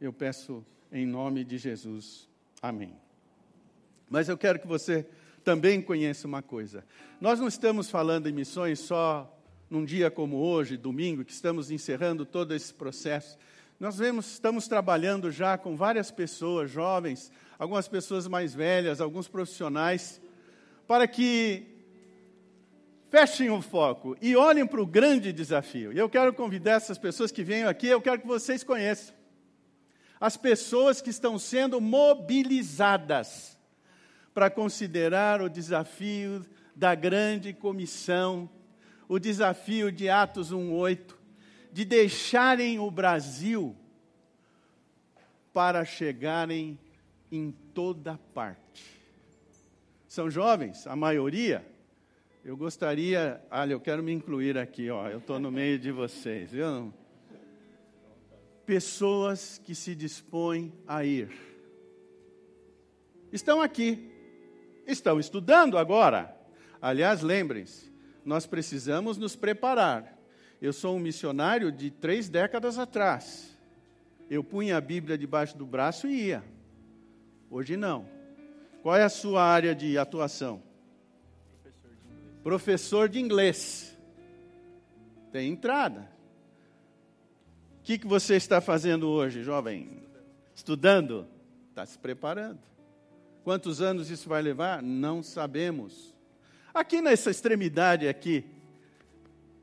Eu 0.00 0.12
peço 0.12 0.64
em 0.92 1.06
nome 1.06 1.44
de 1.44 1.58
Jesus. 1.58 2.28
Amém. 2.60 2.94
Mas 4.08 4.28
eu 4.28 4.36
quero 4.36 4.58
que 4.58 4.66
você 4.66 5.06
também 5.44 5.80
conheça 5.80 6.26
uma 6.26 6.42
coisa. 6.42 6.84
Nós 7.20 7.40
não 7.40 7.48
estamos 7.48 7.88
falando 7.88 8.28
em 8.28 8.32
missões 8.32 8.80
só 8.80 9.34
num 9.68 9.84
dia 9.84 10.10
como 10.10 10.36
hoje, 10.36 10.76
domingo, 10.76 11.24
que 11.24 11.32
estamos 11.32 11.70
encerrando 11.70 12.26
todo 12.26 12.54
esse 12.54 12.74
processo. 12.74 13.38
Nós 13.78 13.96
vemos, 13.96 14.32
estamos 14.32 14.66
trabalhando 14.66 15.30
já 15.30 15.56
com 15.56 15.76
várias 15.76 16.10
pessoas, 16.10 16.70
jovens, 16.70 17.30
algumas 17.60 17.86
pessoas 17.86 18.26
mais 18.26 18.52
velhas, 18.52 19.00
alguns 19.00 19.28
profissionais, 19.28 20.20
para 20.88 21.06
que 21.06 21.66
fechem 23.10 23.50
o 23.50 23.62
foco 23.62 24.16
e 24.20 24.34
olhem 24.34 24.66
para 24.66 24.80
o 24.80 24.86
grande 24.86 25.32
desafio. 25.32 25.92
E 25.92 25.98
eu 25.98 26.08
quero 26.08 26.32
convidar 26.32 26.72
essas 26.72 26.98
pessoas 26.98 27.30
que 27.30 27.44
venham 27.44 27.68
aqui, 27.68 27.86
eu 27.86 28.00
quero 28.00 28.20
que 28.20 28.26
vocês 28.26 28.64
conheçam. 28.64 29.14
As 30.18 30.36
pessoas 30.36 31.00
que 31.00 31.10
estão 31.10 31.38
sendo 31.38 31.80
mobilizadas 31.80 33.56
para 34.34 34.50
considerar 34.50 35.40
o 35.40 35.48
desafio 35.48 36.44
da 36.74 36.94
grande 36.96 37.52
comissão 37.52 38.50
o 39.10 39.18
desafio 39.18 39.90
de 39.90 40.08
Atos 40.08 40.52
1:8 40.52 41.16
de 41.72 41.84
deixarem 41.84 42.78
o 42.78 42.88
Brasil 42.92 43.76
para 45.52 45.84
chegarem 45.84 46.78
em 47.30 47.52
toda 47.74 48.18
parte. 48.34 48.84
São 50.08 50.30
jovens, 50.30 50.86
a 50.86 50.96
maioria. 50.96 51.64
Eu 52.44 52.56
gostaria, 52.56 53.40
olha, 53.50 53.72
eu 53.74 53.80
quero 53.80 54.02
me 54.02 54.12
incluir 54.12 54.56
aqui, 54.56 54.90
ó, 54.90 55.08
eu 55.08 55.18
estou 55.18 55.38
no 55.38 55.52
meio 55.52 55.78
de 55.78 55.92
vocês, 55.92 56.50
viu? 56.50 56.92
Pessoas 58.64 59.60
que 59.64 59.74
se 59.74 59.94
dispõem 59.94 60.72
a 60.86 61.04
ir. 61.04 61.30
Estão 63.32 63.60
aqui, 63.60 64.10
estão 64.86 65.20
estudando 65.20 65.78
agora. 65.78 66.34
Aliás, 66.80 67.20
lembrem-se, 67.20 67.92
nós 68.24 68.46
precisamos 68.46 69.16
nos 69.18 69.36
preparar. 69.36 70.18
Eu 70.60 70.72
sou 70.72 70.96
um 70.96 71.00
missionário 71.00 71.70
de 71.70 71.90
três 71.90 72.28
décadas 72.28 72.78
atrás. 72.78 73.56
Eu 74.28 74.42
punha 74.42 74.76
a 74.76 74.80
Bíblia 74.80 75.16
debaixo 75.16 75.56
do 75.56 75.66
braço 75.66 76.06
e 76.06 76.28
ia. 76.28 76.44
Hoje 77.50 77.76
não. 77.76 78.06
Qual 78.80 78.96
é 78.96 79.02
a 79.02 79.08
sua 79.08 79.42
área 79.42 79.74
de 79.74 79.98
atuação? 79.98 80.62
Professor 81.60 81.88
de 81.90 81.98
inglês. 82.06 82.42
Professor 82.42 83.08
de 83.08 83.18
inglês. 83.18 83.98
Tem 85.32 85.50
entrada. 85.50 86.08
O 87.80 87.82
que, 87.82 87.98
que 87.98 88.06
você 88.06 88.36
está 88.36 88.60
fazendo 88.60 89.08
hoje, 89.08 89.42
jovem? 89.42 90.04
Estudando? 90.54 91.26
Está 91.70 91.84
se 91.84 91.98
preparando. 91.98 92.60
Quantos 93.42 93.80
anos 93.80 94.10
isso 94.10 94.28
vai 94.28 94.42
levar? 94.42 94.80
Não 94.80 95.20
sabemos. 95.20 96.14
Aqui 96.72 97.00
nessa 97.00 97.30
extremidade 97.30 98.06
aqui, 98.06 98.44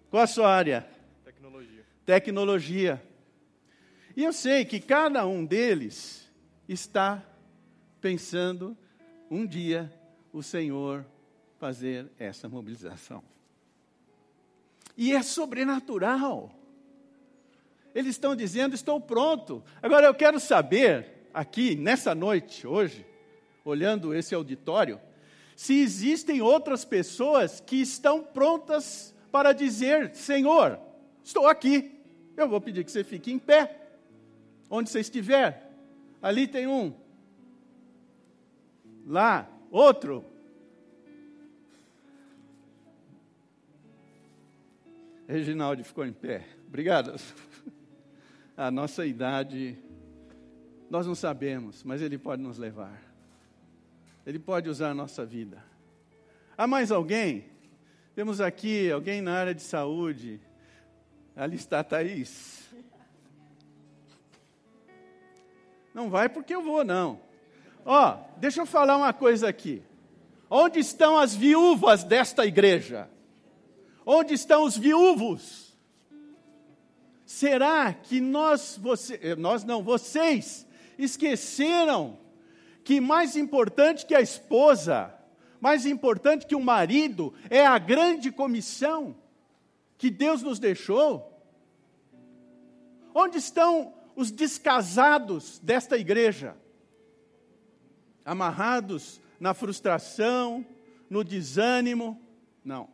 qual 0.10 0.23
a 0.23 0.28
sua 0.28 0.54
área? 0.54 0.86
Tecnologia. 1.23 1.86
Tecnologia. 2.06 3.04
E 4.15 4.23
eu 4.26 4.34
sei 4.34 4.65
que 4.65 4.80
cada 4.80 5.26
um 5.26 5.45
deles 5.45 6.30
está 6.67 7.23
pensando 7.99 8.77
um 9.29 9.45
dia 9.45 9.91
o 10.31 10.41
Senhor 10.41 11.05
fazer 11.60 12.07
essa 12.17 12.47
mobilização. 12.47 13.23
E 14.95 15.13
é 15.13 15.21
sobrenatural. 15.21 16.51
Eles 17.93 18.12
estão 18.12 18.36
dizendo: 18.36 18.75
estou 18.75 18.99
pronto. 18.99 19.63
Agora 19.81 20.05
eu 20.05 20.13
quero 20.13 20.39
saber, 20.39 21.29
aqui, 21.33 21.75
nessa 21.75 22.13
noite, 22.13 22.65
hoje, 22.65 23.05
olhando 23.63 24.13
esse 24.13 24.33
auditório, 24.33 24.99
se 25.55 25.79
existem 25.79 26.41
outras 26.41 26.86
pessoas 26.86 27.60
que 27.60 27.77
estão 27.77 28.23
prontas 28.23 29.13
para 29.31 29.53
dizer: 29.53 30.13
Senhor, 30.15 30.79
estou 31.23 31.47
aqui. 31.47 31.91
Eu 32.36 32.47
vou 32.47 32.62
pedir 32.62 32.83
que 32.83 32.91
você 32.91 33.03
fique 33.03 33.31
em 33.31 33.39
pé, 33.39 33.75
onde 34.69 34.89
você 34.89 34.99
estiver. 34.99 35.71
Ali 36.21 36.47
tem 36.47 36.67
um. 36.67 36.93
Lá, 39.08 39.50
outro. 39.72 40.26
Reginaldo 45.26 45.82
ficou 45.86 46.06
em 46.06 46.12
pé. 46.12 46.46
Obrigado. 46.67 47.15
A 48.58 48.70
nossa 48.70 49.06
idade, 49.06 49.78
nós 50.89 51.08
não 51.08 51.15
sabemos, 51.15 51.86
mas 51.86 52.02
Ele 52.02 52.17
pode 52.17 52.41
nos 52.41 52.58
levar. 52.58 53.02
Ele 54.26 54.39
pode 54.39 54.67
usar 54.67 54.89
a 54.89 54.93
nossa 54.93 55.26
vida. 55.26 55.63
Há 56.58 56.67
mais 56.67 56.91
alguém? 56.91 57.46
Temos 58.13 58.41
aqui 58.41 58.91
alguém 58.91 59.22
na 59.22 59.38
área 59.38 59.54
de 59.54 59.62
saúde. 59.62 60.41
Ali 61.34 61.56
está 61.56 61.80
a 61.80 61.84
Thaís. 61.84 62.67
Não 65.93 66.10
vai 66.10 66.28
porque 66.28 66.54
eu 66.54 66.62
vou, 66.62 66.84
não. 66.84 67.27
Ó, 67.89 68.12
oh, 68.12 68.38
deixa 68.38 68.60
eu 68.60 68.65
falar 68.65 68.97
uma 68.97 69.13
coisa 69.13 69.47
aqui. 69.47 69.82
Onde 70.50 70.78
estão 70.78 71.17
as 71.17 71.34
viúvas 71.34 72.04
desta 72.04 72.45
igreja? 72.45 73.10
Onde 74.06 74.34
estão 74.34 74.65
os 74.65 74.76
viúvos? 74.76 75.73
Será 77.26 77.93
que 77.93 78.19
nós, 78.19 78.78
você, 78.82 79.17
eh, 79.23 79.36
nós 79.38 79.63
não, 79.63 79.82
vocês 79.82 80.67
esqueceram 81.00 82.19
que 82.84 83.00
mais 83.00 83.38
importante 83.38 84.06
que 84.06 84.13
a 84.13 84.19
esposa, 84.19 85.13
mais 85.62 85.86
importante 85.86 86.45
que 86.45 86.56
o 86.56 86.60
marido, 86.60 87.34
é 87.50 87.65
a 87.65 87.78
grande 87.78 88.34
comissão 88.34 89.15
que 89.97 90.10
Deus 90.10 90.43
nos 90.43 90.60
deixou? 90.60 91.41
Onde 93.15 93.38
estão 93.38 93.93
os 94.13 94.30
descasados 94.30 95.58
desta 95.60 95.97
igreja? 95.97 96.54
Amarrados 98.28 99.22
na 99.40 99.54
frustração, 99.54 100.66
no 101.10 101.24
desânimo? 101.24 102.22
Não. 102.62 102.90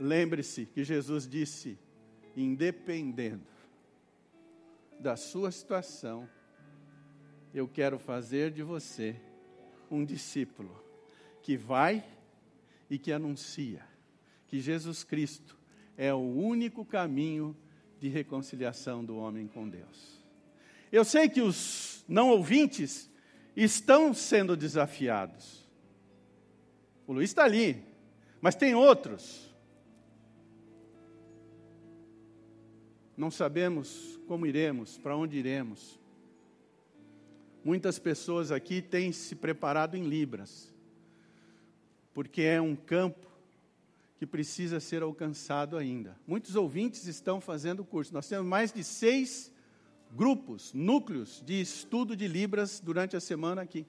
Lembre-se 0.00 0.66
que 0.66 0.82
Jesus 0.82 1.28
disse: 1.28 1.78
independendo 2.36 3.46
da 4.98 5.16
sua 5.16 5.52
situação, 5.52 6.28
eu 7.54 7.68
quero 7.68 8.00
fazer 8.00 8.50
de 8.50 8.64
você 8.64 9.14
um 9.88 10.04
discípulo 10.04 10.84
que 11.40 11.56
vai 11.56 12.04
e 12.90 12.98
que 12.98 13.12
anuncia 13.12 13.86
que 14.48 14.60
Jesus 14.60 15.04
Cristo 15.04 15.56
é 15.96 16.12
o 16.12 16.18
único 16.18 16.84
caminho 16.84 17.56
de 18.00 18.08
reconciliação 18.08 19.04
do 19.04 19.16
homem 19.16 19.46
com 19.46 19.68
Deus. 19.68 20.17
Eu 20.90 21.04
sei 21.04 21.28
que 21.28 21.40
os 21.40 22.04
não 22.08 22.30
ouvintes 22.30 23.10
estão 23.54 24.14
sendo 24.14 24.56
desafiados. 24.56 25.68
O 27.06 27.12
Luiz 27.12 27.30
está 27.30 27.44
ali, 27.44 27.82
mas 28.40 28.54
tem 28.54 28.74
outros. 28.74 29.48
Não 33.16 33.30
sabemos 33.30 34.18
como 34.26 34.46
iremos, 34.46 34.96
para 34.96 35.16
onde 35.16 35.36
iremos. 35.36 35.98
Muitas 37.64 37.98
pessoas 37.98 38.52
aqui 38.52 38.80
têm 38.80 39.10
se 39.10 39.34
preparado 39.34 39.96
em 39.96 40.04
Libras, 40.04 40.72
porque 42.14 42.42
é 42.42 42.60
um 42.60 42.76
campo 42.76 43.26
que 44.18 44.26
precisa 44.26 44.80
ser 44.80 45.02
alcançado 45.02 45.76
ainda. 45.76 46.16
Muitos 46.26 46.54
ouvintes 46.56 47.06
estão 47.06 47.40
fazendo 47.40 47.84
curso. 47.84 48.14
Nós 48.14 48.28
temos 48.28 48.46
mais 48.46 48.72
de 48.72 48.82
seis 48.82 49.52
grupos, 50.10 50.72
núcleos 50.72 51.42
de 51.44 51.60
estudo 51.60 52.16
de 52.16 52.26
Libras 52.26 52.80
durante 52.80 53.16
a 53.16 53.20
semana 53.20 53.62
aqui. 53.62 53.86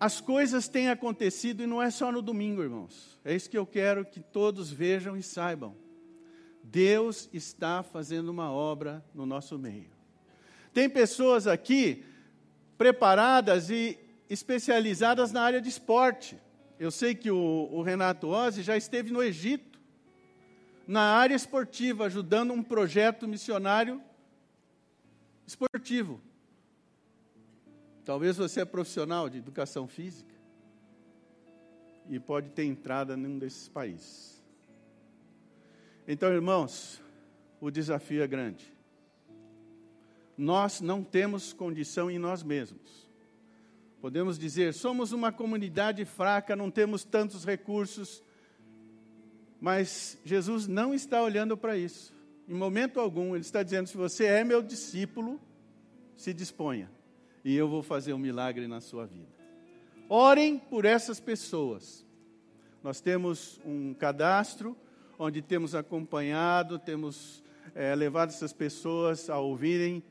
As 0.00 0.20
coisas 0.20 0.68
têm 0.68 0.88
acontecido 0.88 1.62
e 1.62 1.66
não 1.66 1.82
é 1.82 1.90
só 1.90 2.12
no 2.12 2.22
domingo, 2.22 2.62
irmãos. 2.62 3.18
É 3.24 3.34
isso 3.34 3.50
que 3.50 3.58
eu 3.58 3.66
quero 3.66 4.04
que 4.04 4.20
todos 4.20 4.70
vejam 4.70 5.16
e 5.16 5.22
saibam. 5.22 5.74
Deus 6.62 7.28
está 7.32 7.82
fazendo 7.82 8.28
uma 8.28 8.52
obra 8.52 9.04
no 9.14 9.26
nosso 9.26 9.58
meio. 9.58 9.90
Tem 10.72 10.88
pessoas 10.88 11.46
aqui 11.46 12.04
preparadas 12.76 13.70
e 13.70 13.98
especializadas 14.30 15.32
na 15.32 15.42
área 15.42 15.60
de 15.60 15.68
esporte. 15.68 16.38
Eu 16.78 16.90
sei 16.92 17.14
que 17.14 17.30
o, 17.30 17.68
o 17.72 17.82
Renato 17.82 18.28
Ozzi 18.28 18.62
já 18.62 18.76
esteve 18.76 19.10
no 19.10 19.22
Egito, 19.22 19.80
na 20.86 21.16
área 21.16 21.34
esportiva, 21.34 22.06
ajudando 22.06 22.52
um 22.52 22.62
projeto 22.62 23.26
missionário 23.26 24.00
esportivo. 25.48 26.20
Talvez 28.04 28.36
você 28.36 28.60
é 28.60 28.64
profissional 28.64 29.28
de 29.30 29.38
educação 29.38 29.88
física 29.88 30.34
e 32.08 32.20
pode 32.20 32.50
ter 32.50 32.64
entrada 32.64 33.16
num 33.16 33.38
desses 33.38 33.68
países. 33.68 34.42
Então, 36.06 36.30
irmãos, 36.32 37.02
o 37.60 37.70
desafio 37.70 38.22
é 38.22 38.26
grande. 38.26 38.72
Nós 40.36 40.80
não 40.80 41.02
temos 41.02 41.52
condição 41.52 42.10
em 42.10 42.18
nós 42.18 42.42
mesmos. 42.42 43.08
Podemos 44.00 44.38
dizer, 44.38 44.72
somos 44.74 45.12
uma 45.12 45.32
comunidade 45.32 46.04
fraca, 46.04 46.54
não 46.54 46.70
temos 46.70 47.04
tantos 47.04 47.44
recursos, 47.44 48.22
mas 49.60 50.16
Jesus 50.24 50.66
não 50.66 50.94
está 50.94 51.20
olhando 51.22 51.56
para 51.56 51.76
isso. 51.76 52.17
Em 52.48 52.54
momento 52.54 52.98
algum, 52.98 53.34
Ele 53.34 53.44
está 53.44 53.62
dizendo: 53.62 53.88
se 53.88 53.96
você 53.96 54.24
é 54.24 54.42
meu 54.42 54.62
discípulo, 54.62 55.38
se 56.16 56.32
disponha, 56.32 56.90
e 57.44 57.54
eu 57.54 57.68
vou 57.68 57.82
fazer 57.82 58.14
um 58.14 58.18
milagre 58.18 58.66
na 58.66 58.80
sua 58.80 59.04
vida. 59.04 59.28
Orem 60.08 60.58
por 60.58 60.86
essas 60.86 61.20
pessoas. 61.20 62.06
Nós 62.82 63.02
temos 63.02 63.60
um 63.66 63.92
cadastro 63.92 64.74
onde 65.18 65.42
temos 65.42 65.74
acompanhado, 65.74 66.78
temos 66.78 67.44
é, 67.74 67.94
levado 67.94 68.30
essas 68.30 68.52
pessoas 68.52 69.28
a 69.28 69.38
ouvirem 69.38 70.02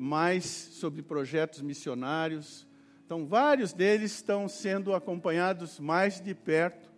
mais 0.00 0.44
sobre 0.44 1.00
projetos 1.00 1.60
missionários. 1.60 2.66
Então, 3.06 3.24
vários 3.26 3.72
deles 3.72 4.12
estão 4.12 4.48
sendo 4.48 4.94
acompanhados 4.94 5.78
mais 5.78 6.20
de 6.20 6.34
perto, 6.34 6.90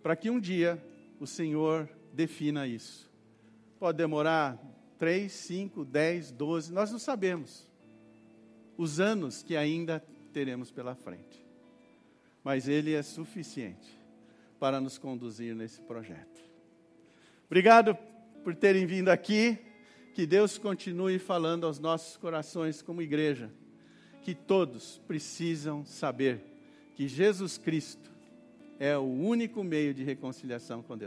para 0.00 0.14
que 0.14 0.30
um 0.30 0.38
dia 0.38 0.80
o 1.18 1.26
Senhor 1.26 1.88
defina 2.12 2.66
isso. 2.66 3.07
Pode 3.78 3.98
demorar 3.98 4.58
três, 4.98 5.32
cinco, 5.32 5.84
dez, 5.84 6.32
doze, 6.32 6.72
nós 6.72 6.90
não 6.90 6.98
sabemos 6.98 7.68
os 8.76 9.00
anos 9.00 9.42
que 9.42 9.56
ainda 9.56 10.04
teremos 10.32 10.70
pela 10.70 10.94
frente. 10.94 11.44
Mas 12.44 12.68
Ele 12.68 12.94
é 12.94 13.02
suficiente 13.02 13.98
para 14.58 14.80
nos 14.80 14.98
conduzir 14.98 15.54
nesse 15.54 15.80
projeto. 15.80 16.40
Obrigado 17.46 17.96
por 18.44 18.54
terem 18.54 18.86
vindo 18.86 19.08
aqui. 19.08 19.58
Que 20.14 20.26
Deus 20.26 20.58
continue 20.58 21.18
falando 21.18 21.64
aos 21.64 21.78
nossos 21.78 22.16
corações 22.16 22.82
como 22.82 23.02
igreja. 23.02 23.50
Que 24.22 24.34
todos 24.34 25.00
precisam 25.06 25.84
saber 25.84 26.40
que 26.94 27.06
Jesus 27.06 27.56
Cristo 27.56 28.10
é 28.78 28.96
o 28.96 29.02
único 29.02 29.62
meio 29.62 29.94
de 29.94 30.02
reconciliação 30.02 30.82
com 30.82 30.96
Deus. 30.96 30.96